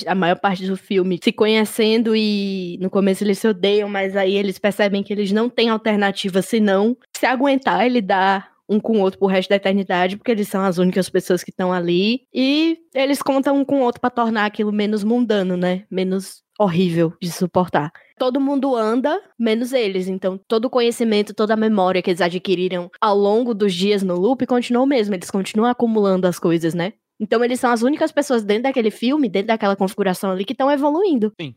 [0.07, 4.35] a maior parte do filme se conhecendo e no começo eles se odeiam, mas aí
[4.35, 9.01] eles percebem que eles não têm alternativa senão se aguentar e lidar um com o
[9.01, 12.77] outro pro resto da eternidade, porque eles são as únicas pessoas que estão ali e
[12.93, 15.85] eles contam um com o outro pra tornar aquilo menos mundano, né?
[15.89, 17.91] Menos horrível de suportar.
[18.17, 20.07] Todo mundo anda, menos eles.
[20.07, 24.15] Então, todo o conhecimento, toda a memória que eles adquiriram ao longo dos dias no
[24.15, 25.15] loop continua o mesmo.
[25.15, 26.93] Eles continuam acumulando as coisas, né?
[27.19, 30.71] Então eles são as únicas pessoas dentro daquele filme, dentro daquela configuração ali, que estão
[30.71, 31.33] evoluindo.
[31.39, 31.55] Sim.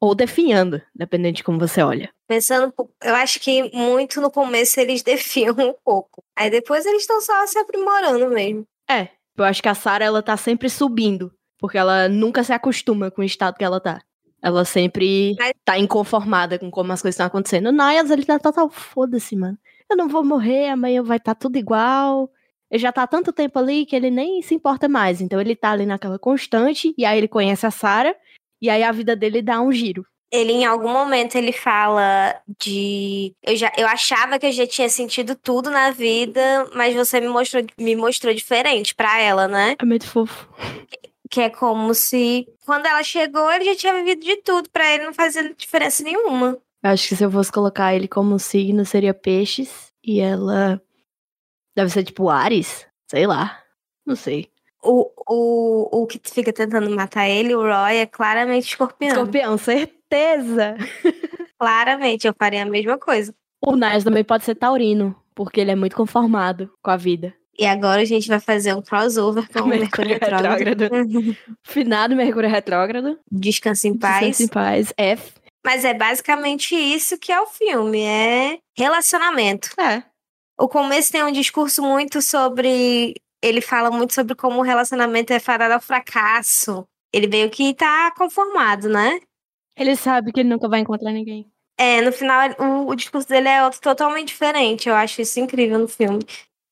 [0.00, 2.10] Ou definhando, dependendo de como você olha.
[2.26, 6.22] Pensando, eu acho que muito no começo eles defiam um pouco.
[6.36, 8.64] Aí depois eles estão só se aprimorando mesmo.
[8.88, 11.32] É, eu acho que a Sarah, ela tá sempre subindo.
[11.58, 14.00] Porque ela nunca se acostuma com o estado que ela tá.
[14.42, 17.66] Ela sempre Mas- tá inconformada com como as coisas estão acontecendo.
[17.68, 19.58] O Niles, ele tá total foda-se, mano.
[19.90, 22.30] Eu não vou morrer, amanhã vai estar tudo igual.
[22.70, 25.20] Ele já tá há tanto tempo ali que ele nem se importa mais.
[25.20, 28.14] Então ele tá ali naquela constante, e aí ele conhece a Sarah,
[28.62, 30.04] e aí a vida dele dá um giro.
[30.32, 34.88] Ele em algum momento ele fala de eu já eu achava que eu já tinha
[34.88, 39.74] sentido tudo na vida, mas você me mostrou me mostrou diferente pra ela, né?
[39.76, 40.48] É muito fofo.
[41.28, 45.04] Que é como se quando ela chegou, ele já tinha vivido de tudo, pra ele
[45.04, 46.56] não fazia diferença nenhuma.
[46.82, 49.90] Eu acho que se eu fosse colocar ele como signo, seria peixes.
[50.04, 50.80] E ela.
[51.76, 52.86] Deve ser tipo Ares?
[53.10, 53.58] Sei lá.
[54.06, 54.50] Não sei.
[54.82, 59.10] O, o, o que fica tentando matar ele, o Roy, é claramente escorpião.
[59.10, 60.76] Escorpião, certeza!
[61.58, 63.34] Claramente, eu faria a mesma coisa.
[63.62, 67.34] O Niles também pode ser taurino, porque ele é muito conformado com a vida.
[67.58, 71.36] E agora a gente vai fazer um crossover com o Mercúrio Mercúrio Retrógrado.
[71.62, 73.18] Finado Mercúrio retrógrado.
[73.30, 74.20] Descanse em paz.
[74.20, 74.94] Descanse em paz.
[74.96, 75.32] F.
[75.62, 79.68] Mas é basicamente isso que é o filme, é relacionamento.
[79.78, 80.02] É.
[80.60, 83.14] O começo tem um discurso muito sobre.
[83.42, 86.86] Ele fala muito sobre como o relacionamento é fadado ao fracasso.
[87.10, 89.18] Ele meio que tá conformado, né?
[89.74, 91.50] Ele sabe que ele nunca vai encontrar ninguém.
[91.78, 94.86] É, no final, o, o discurso dele é outro, totalmente diferente.
[94.86, 96.20] Eu acho isso incrível no filme.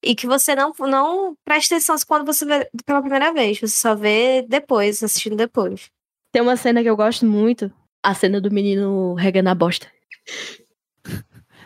[0.05, 3.59] E que você não, não presta atenção quando você vê pela primeira vez.
[3.59, 5.91] Você só vê depois, assistindo depois.
[6.31, 7.73] Tem uma cena que eu gosto muito.
[8.03, 9.91] A cena do menino regando a bosta.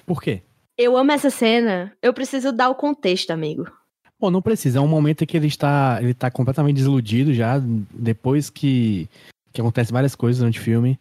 [0.07, 0.45] Por quê?
[0.83, 1.93] Eu amo essa cena.
[2.03, 3.67] Eu preciso dar o contexto, amigo.
[4.21, 4.79] Bom, não precisa.
[4.79, 7.61] É um momento em que ele está, ele tá completamente desiludido já,
[7.93, 9.09] depois que,
[9.53, 10.99] que acontece várias coisas durante o filme.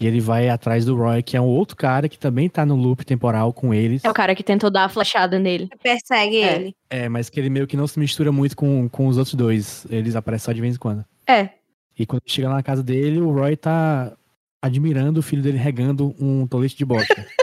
[0.00, 2.74] E ele vai atrás do Roy, que é um outro cara que também tá no
[2.74, 4.04] loop temporal com eles.
[4.04, 5.68] É o cara que tentou dar a flechada nele.
[5.82, 6.54] Persegue É.
[6.56, 6.74] ele.
[6.90, 9.86] É, mas que ele meio que não se mistura muito com, com os outros dois.
[9.88, 11.04] Eles aparecem só de vez em quando.
[11.28, 11.50] É.
[11.98, 14.12] E quando chega lá na casa dele, o Roy tá
[14.60, 17.14] admirando o filho dele regando um tolete de bosta.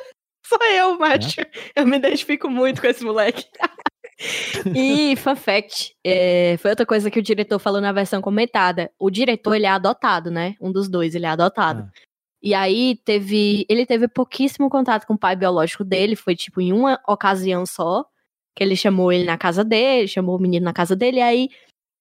[0.49, 1.41] Sou eu, macho.
[1.75, 3.45] Eu me identifico muito com esse moleque.
[4.75, 8.91] e, fun fact, é, foi outra coisa que o diretor falou na versão comentada.
[8.97, 10.55] O diretor, ele é adotado, né?
[10.59, 11.83] Um dos dois, ele é adotado.
[11.83, 11.91] Ah.
[12.41, 13.63] E aí, teve.
[13.69, 16.15] Ele teve pouquíssimo contato com o pai biológico dele.
[16.15, 18.03] Foi, tipo, em uma ocasião só.
[18.55, 21.17] Que ele chamou ele na casa dele, chamou o menino na casa dele.
[21.17, 21.49] E aí,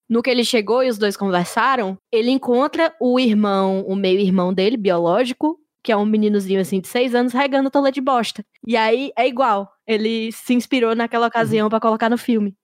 [0.08, 4.78] no que ele chegou e os dois conversaram, ele encontra o irmão, o meio-irmão dele,
[4.78, 8.44] biológico, que é um meninozinho assim de seis anos, regando tola de bosta.
[8.66, 9.72] E aí é igual.
[9.86, 12.54] Ele se inspirou naquela ocasião pra colocar no filme.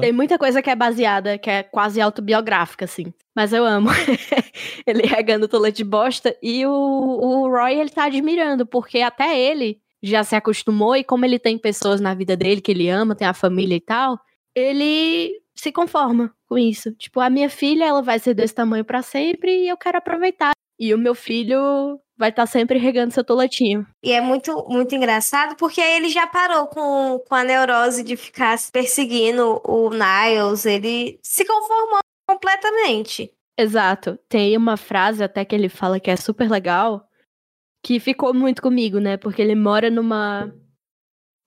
[0.00, 3.14] Tem muita coisa que é baseada, que é quase autobiográfica, assim.
[3.36, 3.88] Mas eu amo.
[4.84, 6.36] ele regando tola de bosta.
[6.42, 10.96] E o, o Roy, ele tá admirando, porque até ele já se acostumou.
[10.96, 13.80] E como ele tem pessoas na vida dele que ele ama, tem a família e
[13.80, 14.18] tal,
[14.56, 16.90] ele se conforma com isso.
[16.96, 20.50] Tipo, a minha filha, ela vai ser desse tamanho pra sempre e eu quero aproveitar.
[20.80, 23.84] E o meu filho vai estar sempre regando seu toletinho.
[24.00, 28.16] E é muito, muito engraçado porque aí ele já parou com, com a neurose de
[28.16, 30.64] ficar perseguindo o Niles.
[30.64, 31.98] Ele se conformou
[32.30, 33.28] completamente.
[33.58, 34.16] Exato.
[34.28, 37.08] Tem uma frase até que ele fala que é super legal,
[37.84, 39.16] que ficou muito comigo, né?
[39.16, 40.54] Porque ele mora numa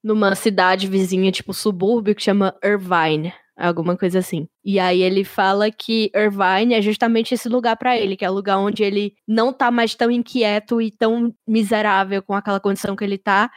[0.03, 4.47] numa cidade vizinha, tipo subúrbio, que chama Irvine, alguma coisa assim.
[4.63, 8.33] E aí ele fala que Irvine é justamente esse lugar para ele, que é o
[8.33, 13.03] lugar onde ele não tá mais tão inquieto e tão miserável com aquela condição que
[13.03, 13.49] ele tá,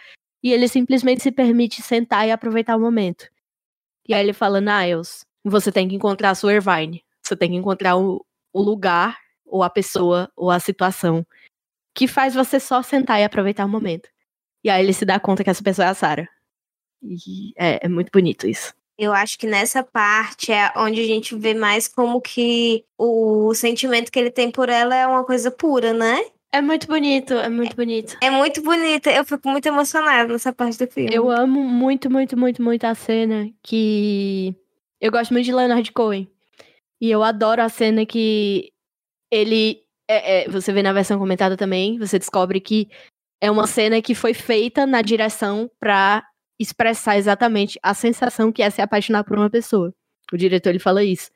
[0.42, 3.28] e ele simplesmente se permite sentar e aproveitar o momento.
[4.06, 7.04] E aí ele fala, Niles, você tem que encontrar a sua Irvine.
[7.22, 11.26] Você tem que encontrar o, o lugar, ou a pessoa, ou a situação
[11.94, 14.08] que faz você só sentar e aproveitar o momento.
[14.62, 16.28] E aí ele se dá conta que essa pessoa é a Sarah.
[17.02, 18.72] E é, é muito bonito isso.
[18.98, 24.10] Eu acho que nessa parte é onde a gente vê mais como que o sentimento
[24.10, 26.20] que ele tem por ela é uma coisa pura, né?
[26.50, 28.16] É muito bonito, é muito bonito.
[28.20, 29.10] É muito bonita.
[29.10, 31.14] Eu fico muito emocionada nessa parte do filme.
[31.14, 34.54] Eu amo muito, muito, muito, muito a cena que.
[35.00, 36.28] Eu gosto muito de Leonard Cohen.
[37.00, 38.72] E eu adoro a cena que
[39.30, 39.80] ele.
[40.10, 42.88] É, é, você vê na versão comentada também, você descobre que
[43.40, 46.24] é uma cena que foi feita na direção pra
[46.58, 49.94] expressar exatamente a sensação que é se apaixonar por uma pessoa.
[50.32, 51.30] O diretor ele fala isso.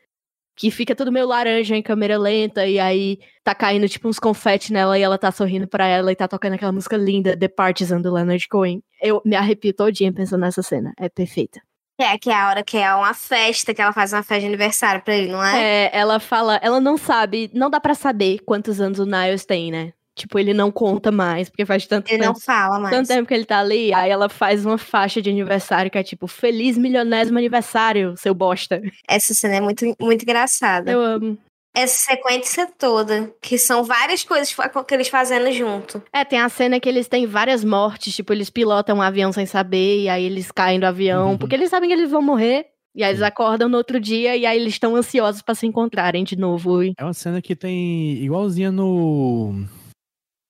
[0.55, 4.71] Que fica tudo meio laranja em câmera lenta, e aí tá caindo tipo uns confetes
[4.71, 8.01] nela e ela tá sorrindo para ela e tá tocando aquela música linda, The Partisan
[8.01, 8.83] do Leonard Cohen.
[9.01, 10.93] Eu me arrepio todinha pensando nessa cena.
[10.99, 11.61] É perfeita.
[11.99, 14.47] É, que é a hora que é uma festa, que ela faz uma festa de
[14.47, 15.87] aniversário pra ele, não é?
[15.87, 19.71] É, ela fala, ela não sabe, não dá para saber quantos anos o Niles tem,
[19.71, 19.93] né?
[20.15, 22.35] Tipo, ele não conta mais, porque faz tanto ele tempo.
[22.35, 22.95] não fala mais.
[22.95, 26.03] Tanto tempo que ele tá ali, aí ela faz uma faixa de aniversário que é
[26.03, 28.83] tipo, feliz milionésimo aniversário, seu bosta.
[29.09, 30.91] Essa cena é muito, muito engraçada.
[30.93, 31.39] Eu amo.
[31.75, 34.55] Essa sequência toda, que são várias coisas
[34.87, 36.03] que eles fazendo junto.
[36.13, 39.47] É, tem a cena que eles têm várias mortes, tipo, eles pilotam um avião sem
[39.47, 41.39] saber, e aí eles caem do avião, Uhum.
[41.39, 42.67] porque eles sabem que eles vão morrer.
[42.95, 46.23] E aí eles acordam no outro dia e aí eles estão ansiosos pra se encontrarem
[46.25, 46.83] de novo.
[46.83, 49.65] E- É uma cena que tem igualzinha no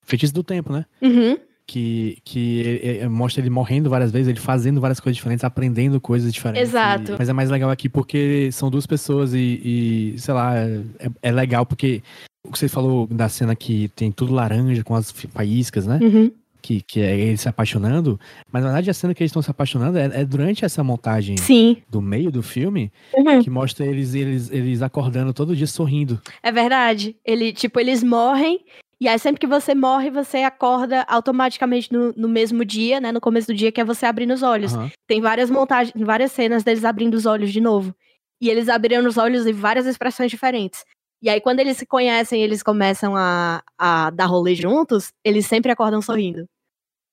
[0.02, 0.84] Feitiço do Tempo, né?
[1.00, 1.36] Uhum.
[1.66, 6.68] Que, que mostra ele morrendo várias vezes, ele fazendo várias coisas diferentes, aprendendo coisas diferentes.
[6.68, 7.12] Exato.
[7.12, 10.80] E- mas é mais legal aqui porque são duas pessoas e, e, sei lá, é,
[11.22, 12.02] é legal porque
[12.46, 15.98] o que você falou da cena que tem tudo laranja com as faíscas, né?
[16.02, 16.30] Uhum.
[16.60, 18.20] Que, que é ele se apaixonando.
[18.52, 21.36] Mas na verdade a cena que eles estão se apaixonando é, é durante essa montagem
[21.36, 21.78] Sim.
[21.88, 23.40] do meio do filme Uhum.
[23.42, 26.20] que mostra eles, eles, eles acordando todo dia sorrindo.
[26.42, 27.16] É verdade.
[27.24, 28.60] Ele, tipo, eles morrem.
[29.02, 33.10] E aí, sempre que você morre, você acorda automaticamente no, no mesmo dia, né?
[33.10, 34.72] No começo do dia, que é você abrindo os olhos.
[34.74, 34.92] Aham.
[35.08, 37.92] Tem várias montagens, várias cenas deles abrindo os olhos de novo.
[38.40, 40.84] E eles abriram os olhos em várias expressões diferentes.
[41.20, 45.72] E aí, quando eles se conhecem, eles começam a, a dar rolê juntos, eles sempre
[45.72, 46.48] acordam sorrindo.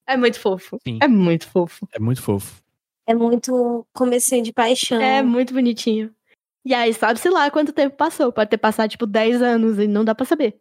[0.08, 0.78] É muito fofo.
[0.88, 1.00] Sim.
[1.02, 1.88] É muito fofo.
[1.92, 2.62] É muito fofo.
[3.08, 5.02] É muito comecinho de paixão.
[5.02, 6.14] É muito bonitinho.
[6.64, 8.32] E aí, sabe-se lá quanto tempo passou.
[8.32, 10.56] Pode ter passado, tipo, 10 anos e não dá pra saber.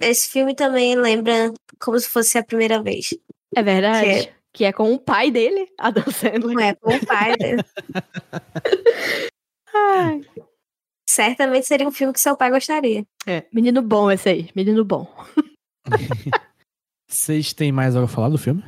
[0.00, 3.14] Esse filme também lembra como se fosse a primeira vez.
[3.54, 4.26] É verdade.
[4.26, 6.54] Que Que é, com o pai dele, Adam Sandler.
[6.54, 7.30] Não é com o pai.
[7.40, 7.56] né?
[9.74, 10.20] Ai.
[11.08, 13.04] Certamente seria um filme que seu pai gostaria.
[13.26, 15.06] É, menino bom esse aí, menino bom.
[17.08, 18.64] Vocês têm mais algo a falar do filme?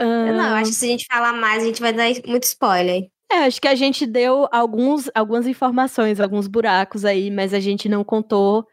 [0.00, 2.42] Ah, Não, eu acho que se a gente falar mais, a gente vai dar muito
[2.44, 3.08] spoiler.
[3.30, 7.88] É, acho que a gente deu alguns, algumas informações, alguns buracos aí, mas a gente
[7.88, 8.66] não contou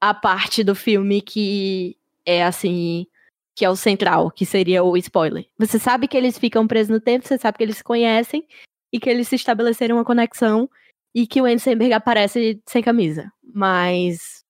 [0.00, 3.06] a parte do filme que é assim,
[3.54, 5.46] que é o central, que seria o spoiler.
[5.58, 8.46] Você sabe que eles ficam presos no tempo, você sabe que eles se conhecem
[8.92, 10.68] e que eles se estabeleceram uma conexão
[11.14, 13.32] e que o Andy Samberg aparece sem camisa.
[13.54, 14.44] Mas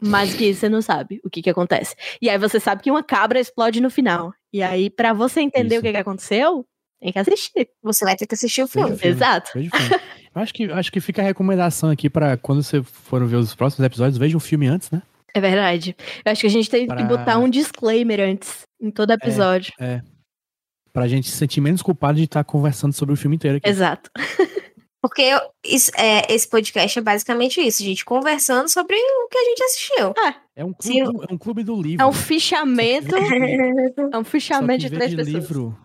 [0.00, 1.96] mais que isso você não sabe o que que acontece.
[2.20, 4.32] E aí você sabe que uma cabra explode no final.
[4.52, 5.80] E aí pra você entender Isso.
[5.80, 6.66] o que que aconteceu,
[7.00, 7.68] tem que assistir.
[7.82, 8.94] Você vai ter que assistir o Veja filme.
[8.94, 9.16] o filme.
[9.16, 9.50] Exato.
[9.54, 10.02] Veja o filme.
[10.34, 13.86] Acho que, acho que fica a recomendação aqui pra quando você for ver os próximos
[13.86, 15.00] episódios, veja o filme antes, né?
[15.32, 15.96] É verdade.
[16.24, 19.72] Eu acho que a gente tem que Pra- botar um disclaimer antes, em todo episódio.
[20.92, 23.68] Pra gente se sentir menos culpado de estar conversando sobre o filme inteiro aqui.
[23.68, 24.10] Exato.
[25.02, 29.44] Porque eu- isso- é, esse podcast é basicamente isso, gente conversando sobre o que a
[29.44, 30.14] gente assistiu.
[30.56, 31.02] É um Sim.
[31.04, 32.02] clube, do- é um clube do livro.
[32.02, 33.08] É um fichamento.
[34.14, 35.34] É um que fichamento em de vez três de pessoas.
[35.48, 35.78] livro,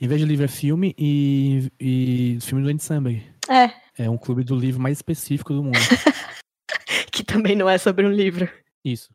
[0.00, 3.22] em vez de livro é filme e, e filme do Andy Samberg.
[3.48, 5.78] É, É um clube do livro mais específico do mundo.
[7.12, 8.48] que também não é sobre um livro.
[8.84, 9.10] Isso.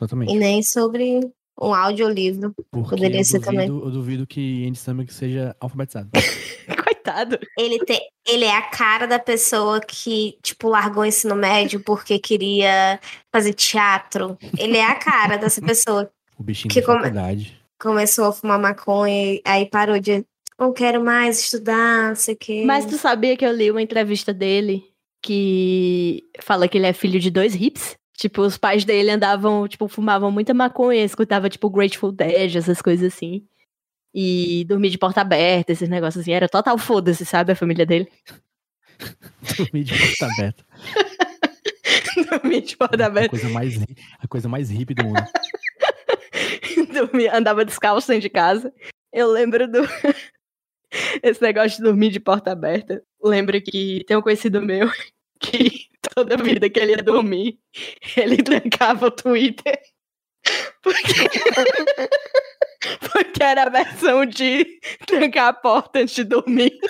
[0.00, 0.32] Exatamente.
[0.32, 1.20] E nem sobre
[1.60, 2.54] um audiolivro.
[2.70, 3.68] Porque poderia eu ser duvido, também.
[3.68, 6.10] eu duvido que Andy Samberg seja alfabetizado.
[6.84, 7.38] Coitado.
[7.56, 12.18] Ele, tem, ele é a cara da pessoa que, tipo, largou o ensino médio porque
[12.18, 13.00] queria
[13.32, 14.36] fazer teatro.
[14.58, 16.10] Ele é a cara dessa pessoa.
[16.38, 17.58] O bichinho Que da come- faculdade.
[17.80, 20.22] Começou a fumar maconha e aí parou de.
[20.58, 22.64] Não quero mais estudar, não sei o quê.
[22.64, 24.82] Mas tu sabia que eu li uma entrevista dele
[25.22, 27.96] que fala que ele é filho de dois hips?
[28.16, 33.12] Tipo, os pais dele andavam, tipo, fumavam muita maconha, escutava, tipo, Grateful Dead, essas coisas
[33.12, 33.46] assim.
[34.14, 36.32] E dormia de porta aberta, esses negócios assim.
[36.32, 37.52] Era total foda-se, sabe?
[37.52, 38.08] A família dele.
[39.58, 40.64] Dormir de porta aberta.
[42.30, 43.28] dormia de porta A aberta.
[43.28, 43.74] coisa mais,
[44.18, 45.22] a coisa mais hippie do mundo.
[46.94, 48.72] dormia, andava descalço dentro de casa.
[49.12, 49.80] Eu lembro do.
[51.22, 53.02] Esse negócio de dormir de porta aberta.
[53.22, 54.90] Lembro que tem um conhecido meu
[55.40, 57.58] que toda vida que ele ia dormir,
[58.16, 59.78] ele trancava o Twitter.
[60.82, 61.12] Porque...
[63.10, 64.64] Porque era a versão de
[65.06, 66.78] trancar a porta antes de dormir.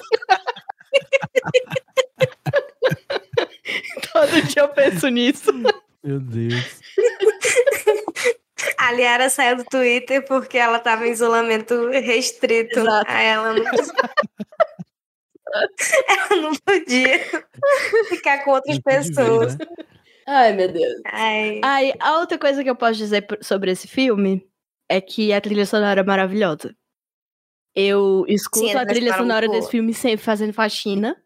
[4.13, 5.51] Todo dia eu penso nisso.
[6.03, 6.81] Meu Deus.
[8.87, 12.79] A Liara saiu do Twitter porque ela tava em isolamento restrito.
[12.79, 13.11] Exato.
[13.11, 13.65] Aí ela não.
[16.09, 17.19] ela não podia
[18.09, 19.59] ficar com outras ver, pessoas.
[19.59, 19.67] né?
[20.25, 21.01] Ai, meu Deus.
[21.05, 24.49] Ai, Ai, a outra coisa que eu posso dizer sobre esse filme
[24.89, 26.73] é que a trilha sonora é maravilhosa.
[27.75, 31.21] Eu escuto Sim, a trilha sonora desse filme sempre fazendo faxina.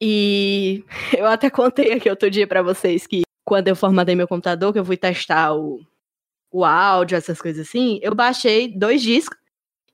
[0.00, 0.82] E
[1.14, 4.78] eu até contei aqui outro dia pra vocês que quando eu formatei meu computador, que
[4.78, 5.86] eu fui testar o,
[6.54, 9.36] o áudio, essas coisas assim, eu baixei dois discos.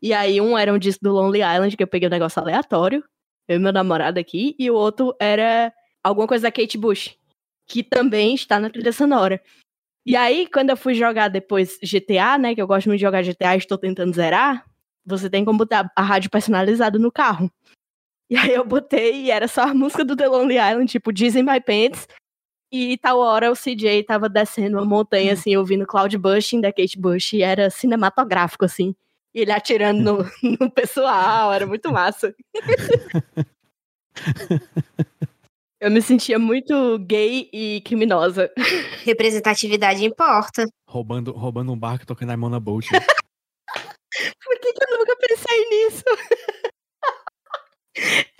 [0.02, 3.02] E aí um era um disco do Lonely Island, que eu peguei um negócio aleatório,
[3.48, 5.72] eu e meu namorado aqui, e o outro era
[6.04, 7.16] alguma coisa da Kate Bush,
[7.66, 9.40] que também está na trilha sonora.
[10.04, 13.22] E aí, quando eu fui jogar depois GTA, né, que eu gosto muito de jogar
[13.22, 14.66] GTA e estou tentando zerar,
[15.04, 17.50] você tem como botar a rádio personalizada no carro.
[18.28, 21.42] E aí eu botei e era só a música do The Lonely Island, tipo in
[21.42, 22.06] My Pants.
[22.72, 26.98] E tal hora o CJ tava descendo uma montanha, assim, ouvindo Cloud Bushing da Kate
[26.98, 28.94] Bush, e era cinematográfico, assim.
[29.34, 30.24] E ele atirando no,
[30.60, 32.34] no pessoal, era muito massa.
[35.80, 38.52] Eu me sentia muito gay e criminosa.
[39.02, 40.66] representatividade importa.
[40.86, 42.64] Roubando, roubando um barco e tocando a mão na né?
[44.44, 46.04] Por que, que eu nunca pensei nisso?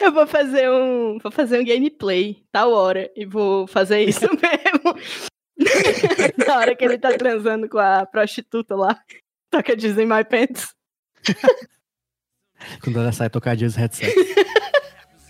[0.01, 1.18] Eu vou fazer um.
[1.18, 3.11] Vou fazer um gameplay tal hora.
[3.14, 4.98] E vou fazer isso mesmo.
[6.46, 8.98] Na hora que ele tá transando com a prostituta lá.
[9.51, 10.74] Toca Disney My Pants.
[12.82, 14.14] Quando ela sai tocar dias headset.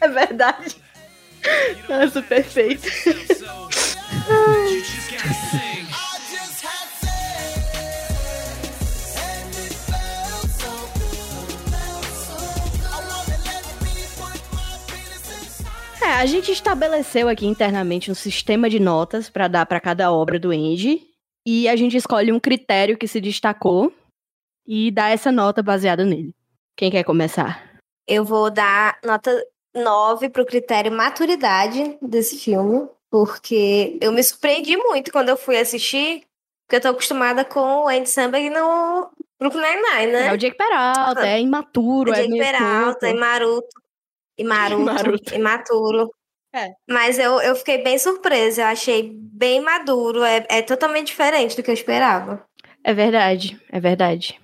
[0.01, 0.77] É verdade.
[1.89, 2.89] Nossa, perfeito.
[16.11, 20.41] É, a gente estabeleceu aqui internamente um sistema de notas pra dar pra cada obra
[20.41, 21.07] do Andy.
[21.47, 23.93] E a gente escolhe um critério que se destacou
[24.67, 26.35] e dá essa nota baseada nele.
[26.77, 27.65] Quem quer começar?
[28.09, 29.31] Eu vou dar nota
[29.73, 36.25] 9 pro critério maturidade desse filme, porque eu me surpreendi muito quando eu fui assistir,
[36.67, 40.27] porque eu tô acostumada com o Andy Samberg no Brooklyn Nine-Nine, né?
[40.27, 43.81] É o Jake Peralta, é imaturo, O é Jake Peralta, e Maruto.
[44.41, 44.85] E Maruto.
[44.91, 45.35] Maruto.
[45.35, 46.11] Imaturo.
[46.55, 46.73] É.
[46.89, 51.63] Mas eu, eu fiquei bem surpresa, eu achei bem maduro, é, é totalmente diferente do
[51.63, 52.45] que eu esperava.
[52.83, 54.41] É verdade, é verdade.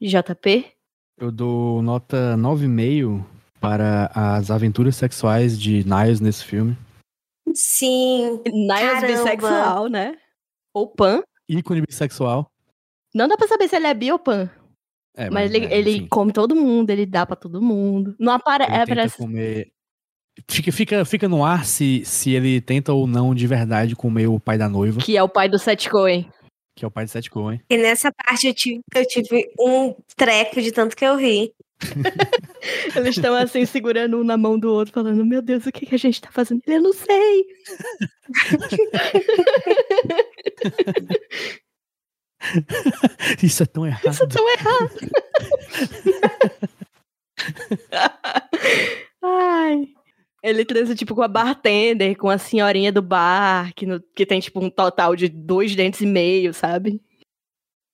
[0.00, 0.66] JP?
[1.18, 3.24] Eu dou nota 9,5
[3.60, 6.78] para as aventuras sexuais de Niles nesse filme.
[7.52, 9.06] Sim, Niles Caramba.
[9.06, 10.16] bissexual, né?
[10.72, 11.22] Ou pan.
[11.48, 12.48] Ícone bissexual.
[13.12, 14.48] Não dá pra saber se ele é bi ou pan.
[15.18, 18.14] É, mas ele, é, ele enfim, come todo mundo, ele dá pra todo mundo.
[18.20, 18.64] Não apare...
[18.64, 19.72] ele é, comer.
[20.48, 24.38] Fica, fica, fica no ar se, se ele tenta ou não de verdade comer o
[24.38, 26.30] pai da noiva, que é o pai do Seth Cohen.
[26.76, 27.60] que é o pai de Seth Cohen.
[27.68, 31.52] e nessa parte eu tive, eu tive um treco de tanto que eu ri.
[32.94, 35.96] Eles estão assim, segurando um na mão do outro, falando: Meu Deus, o que, que
[35.96, 36.60] a gente tá fazendo?
[36.64, 37.44] Eu não sei.
[43.42, 44.06] Isso é tão errado.
[44.08, 44.94] Isso é tão errado.
[49.22, 49.88] Ai.
[50.42, 54.38] Ele transa, tipo, com a bartender, com a senhorinha do bar, que, no- que tem,
[54.38, 57.02] tipo, um total de dois dentes e meio, sabe?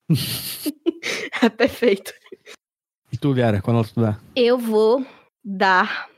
[1.42, 2.12] é perfeito.
[3.10, 4.20] E tu, Liara, qual nota tu dá?
[4.36, 5.04] Eu vou
[5.42, 6.10] dar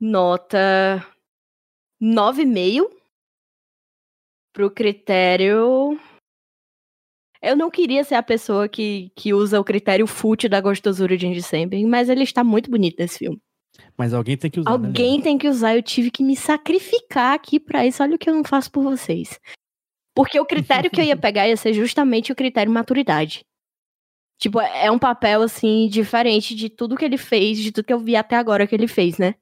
[0.00, 1.04] nota
[2.00, 2.88] 9,5
[4.52, 5.98] pro critério.
[7.46, 11.26] Eu não queria ser a pessoa que, que usa o critério fútil da gostosura de
[11.26, 13.40] Andy Samberg, mas ele está muito bonito nesse filme.
[13.96, 14.70] Mas alguém tem que usar.
[14.78, 18.02] né, Alguém tem que usar, eu tive que me sacrificar aqui pra isso.
[18.02, 19.38] Olha o que eu não faço por vocês.
[20.14, 23.44] Porque o critério que eu ia pegar ia ser justamente o critério maturidade.
[24.38, 27.98] Tipo, é um papel, assim, diferente de tudo que ele fez, de tudo que eu
[27.98, 29.34] vi até agora que ele fez, né?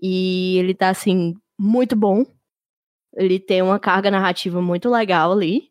[0.00, 2.24] E ele tá, assim, muito bom.
[3.14, 5.70] Ele tem uma carga narrativa muito legal ali.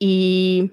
[0.00, 0.70] E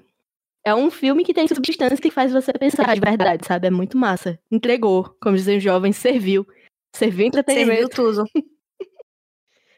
[0.64, 3.66] é um filme que tem substância que faz você pensar de verdade, sabe?
[3.66, 4.38] É muito massa.
[4.50, 6.46] Entregou, como dizem os jovens, serviu.
[6.94, 7.94] Serviu entretenimento.
[7.94, 8.24] Serviu tudo.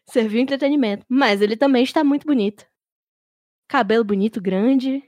[0.09, 1.05] serviu entretenimento.
[1.09, 2.67] Mas ele também está muito bonito.
[3.69, 5.03] Cabelo bonito, grande.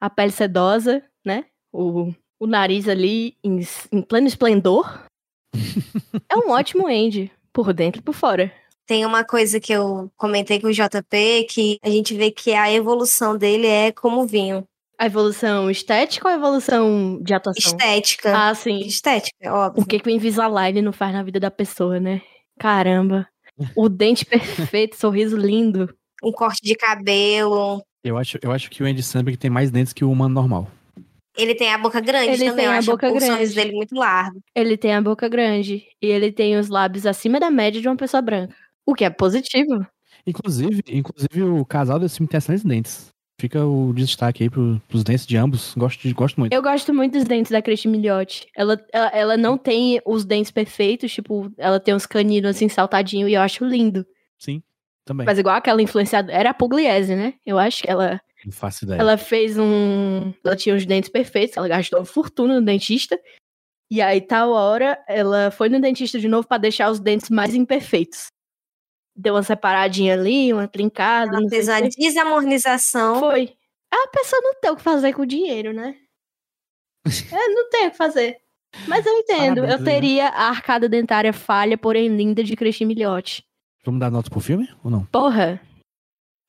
[0.00, 1.46] A pele sedosa, né?
[1.72, 3.60] O, o nariz ali em,
[3.92, 5.06] em pleno esplendor.
[6.30, 8.52] é um ótimo Andy, por dentro e por fora.
[8.86, 12.72] Tem uma coisa que eu comentei com o JP, que a gente vê que a
[12.72, 14.64] evolução dele é como vinho.
[14.98, 17.72] A evolução estética ou a evolução de atuação?
[17.72, 18.32] Estética.
[18.34, 18.78] Ah, sim.
[18.80, 19.82] Estética, é óbvio.
[19.82, 22.22] O que, que o Invisalign não faz na vida da pessoa, né?
[22.58, 23.28] Caramba.
[23.74, 25.92] O dente perfeito, sorriso lindo.
[26.22, 27.82] Um corte de cabelo.
[28.02, 30.68] Eu acho, eu acho que o Andy Samberg tem mais dentes que o humano normal.
[31.36, 32.54] Ele tem a boca grande Ele também.
[32.56, 33.26] tem eu a acho boca o grande.
[33.26, 34.40] sorriso dele muito largo.
[34.54, 37.96] Ele tem a boca grande e ele tem os lábios acima da média de uma
[37.96, 38.54] pessoa branca.
[38.86, 39.84] O que é positivo.
[40.26, 43.08] Inclusive, inclusive o casal desse filme tem excelentes dentes.
[43.38, 45.74] Fica o destaque aí pro, pros dentes de ambos.
[45.76, 46.52] Gosto, de, gosto muito.
[46.54, 48.46] Eu gosto muito dos dentes da Christine Milioti.
[48.56, 53.28] Ela, ela, ela não tem os dentes perfeitos, tipo, ela tem uns caninos assim saltadinho
[53.28, 54.06] e eu acho lindo.
[54.38, 54.62] Sim,
[55.04, 55.26] também.
[55.26, 56.32] Mas igual aquela influenciada.
[56.32, 57.34] Era a Pugliese, né?
[57.44, 58.98] Eu acho que ela, Não faço ideia.
[59.00, 60.32] ela fez um.
[60.42, 63.20] Ela tinha os dentes perfeitos, ela gastou uma fortuna no dentista.
[63.90, 67.54] E aí, tal hora, ela foi no dentista de novo pra deixar os dentes mais
[67.54, 68.28] imperfeitos.
[69.16, 71.38] Deu uma separadinha ali, uma trincada.
[71.38, 73.20] Ela fez a desamornização.
[73.20, 73.56] Foi.
[73.90, 75.96] A pessoa não tem o que fazer com o dinheiro, né?
[77.32, 78.36] É, não tem o que fazer.
[78.86, 79.62] Mas eu entendo.
[79.62, 79.90] Parabéns eu aí, né?
[79.92, 83.44] teria a arcada dentária falha, porém linda, de Christine Miliotti.
[83.84, 85.04] Vamos dar nota pro filme ou não?
[85.06, 85.60] Porra.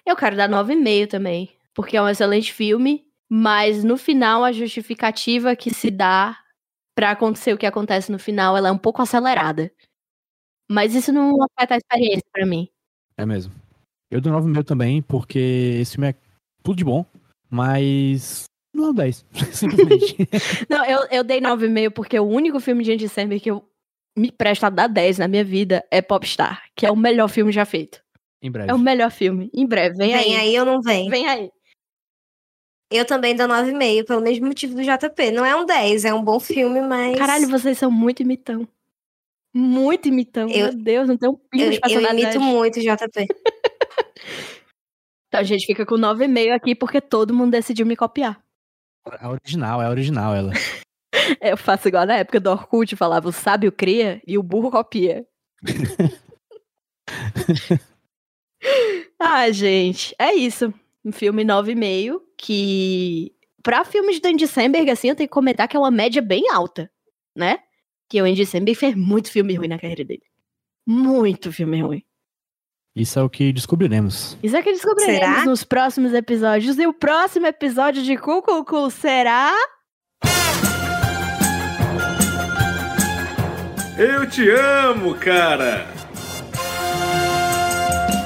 [0.06, 1.52] Eu quero dar 9,5 também.
[1.74, 3.06] Porque é um excelente filme.
[3.30, 6.38] Mas no final, a justificativa que se dá
[6.96, 9.72] pra acontecer o que acontece no final, ela é um pouco acelerada.
[10.70, 12.68] Mas isso não afeta a experiência pra mim.
[13.18, 13.54] É mesmo.
[14.12, 15.40] Eu dou 9,5 também, porque
[15.82, 16.16] esse filme é
[16.64, 17.06] tudo de bom,
[17.50, 20.16] mas não é um 10, simplesmente.
[20.70, 23.68] Não, eu, eu dei 9,5 porque o único filme de Andy Samberg que eu
[24.16, 27.52] me presto a dar 10 na minha vida é Popstar, que é o melhor filme
[27.52, 28.02] já feito.
[28.42, 28.70] em breve.
[28.72, 29.50] É o melhor filme.
[29.54, 30.36] Em breve, vem, Vem aí.
[30.36, 31.10] aí ou não vem?
[31.10, 31.50] Vem aí.
[32.90, 35.32] Eu também dou 9,5, pelo mesmo motivo do JP.
[35.32, 37.18] Não é um 10, é um bom filme, mas.
[37.18, 38.68] Caralho, vocês são muito imitão.
[39.54, 40.50] Muito imitão.
[40.50, 43.28] Eu- Meu Deus, não tem um pingo eu, de eu imito muito JP.
[45.28, 48.42] Então a gente fica com 9,5 aqui porque todo mundo decidiu me copiar.
[49.10, 50.52] É a original, é a original ela.
[51.42, 55.26] Eu faço igual na época do Orkut, falava o sábio cria e o burro copia.
[59.20, 60.74] ah, gente, é isso.
[61.04, 63.34] Um filme 9,5 que
[63.64, 66.50] pra filmes do Andy Samberg, assim, eu tenho que comentar que é uma média bem
[66.52, 66.90] alta,
[67.36, 67.60] né?
[68.10, 70.24] Que o Andy Samberg fez muito filme ruim na carreira dele.
[70.88, 72.04] Muito filme ruim.
[72.96, 74.38] Isso é o que descobriremos.
[74.42, 75.46] Isso é que descobriremos Será?
[75.46, 76.78] nos próximos episódios.
[76.80, 79.54] E o próximo episódio de Cucucu será...
[84.00, 85.86] Eu te amo, cara!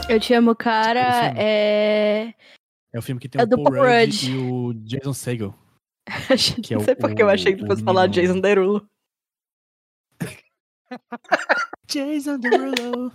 [0.10, 1.30] Eu te amo, cara.
[1.30, 2.34] Esse É...
[2.94, 4.30] É o filme que tem É o do Paul Paul Rudd Rudd.
[4.30, 5.56] e o Jason Segel.
[6.62, 8.40] Que é não o- sei porque eu achei que tu o- fosse o falar Jason
[8.42, 8.86] Derulo.
[11.88, 13.12] Jason Derulo.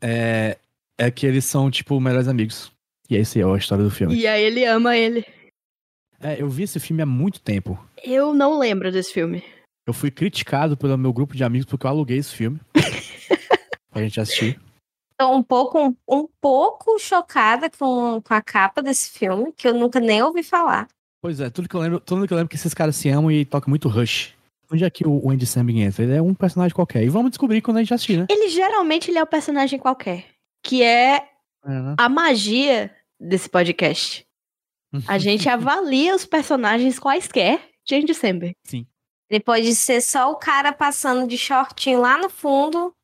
[0.00, 0.58] é,
[0.98, 2.72] é que eles são, tipo, melhores amigos.
[3.08, 4.14] E essa é a história do filme.
[4.14, 5.24] E aí ele ama ele.
[6.20, 7.78] É, eu vi esse filme há muito tempo.
[8.02, 9.44] Eu não lembro desse filme.
[9.86, 12.60] Eu fui criticado pelo meu grupo de amigos porque eu aluguei esse filme.
[13.90, 14.60] pra gente assistir.
[15.18, 19.74] Tô um pouco, um, um pouco chocada com, com a capa desse filme, que eu
[19.74, 20.88] nunca nem ouvi falar.
[21.22, 23.08] Pois é, tudo que eu lembro, tudo que eu lembro é que esses caras se
[23.08, 24.35] amam e tocam muito Rush.
[24.70, 26.02] Onde é que o Andy Samberg entra?
[26.02, 27.02] Ele é um personagem qualquer.
[27.02, 28.26] E vamos descobrir quando a gente assistir, né?
[28.28, 30.26] Ele geralmente ele é o personagem qualquer.
[30.62, 31.28] Que é
[31.64, 31.94] É, né?
[31.98, 34.26] a magia desse podcast.
[35.06, 38.54] A gente avalia os personagens quaisquer de Andy Samberg.
[39.28, 42.94] Ele pode ser só o cara passando de shortinho lá no fundo,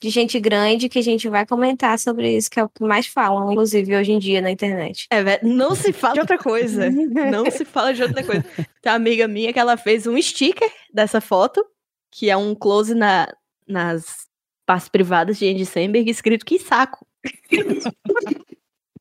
[0.00, 3.06] de gente grande, que a gente vai comentar sobre isso, que é o que mais
[3.06, 5.06] falam, inclusive, hoje em dia na internet.
[5.10, 6.90] É, velho, não se fala de outra coisa.
[6.90, 8.44] Não se fala de outra coisa.
[8.82, 11.64] Tem uma amiga minha que ela fez um sticker dessa foto,
[12.10, 13.32] que é um close na,
[13.66, 14.26] nas
[14.66, 17.06] partes privadas de Andy Samberg, escrito que saco.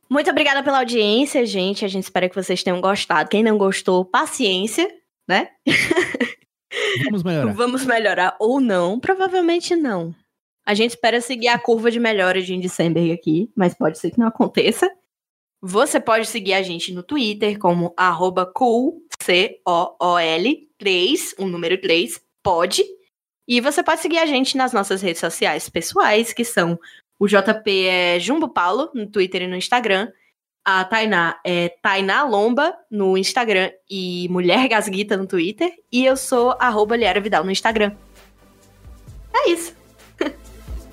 [0.09, 1.83] Muito obrigada pela audiência, gente.
[1.83, 3.29] A gente espera que vocês tenham gostado.
[3.29, 4.87] Quem não gostou, paciência,
[5.27, 5.49] né?
[7.05, 7.53] Vamos melhorar.
[7.53, 8.99] Vamos melhorar ou não?
[8.99, 10.15] Provavelmente não.
[10.65, 14.11] A gente espera seguir a curva de melhora de Andy Samberg aqui, mas pode ser
[14.11, 14.89] que não aconteça.
[15.61, 22.21] Você pode seguir a gente no Twitter como arroba cool, C-O-O-L, 3, um número 3,
[22.43, 22.83] pode.
[23.47, 26.79] E você pode seguir a gente nas nossas redes sociais pessoais, que são
[27.19, 30.11] o JP é Jumbo Paulo, no Twitter e no Instagram.
[30.63, 35.71] A Tainá é Tainá Lomba no Instagram e Mulher Gasguita no Twitter.
[35.91, 37.95] E eu sou arroba Vidal no Instagram.
[39.33, 39.75] É isso.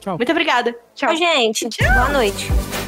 [0.03, 0.17] Tchau.
[0.17, 0.73] Muito obrigada.
[0.95, 1.09] Tchau.
[1.09, 1.69] Tchau, gente.
[1.95, 2.82] Boa noite.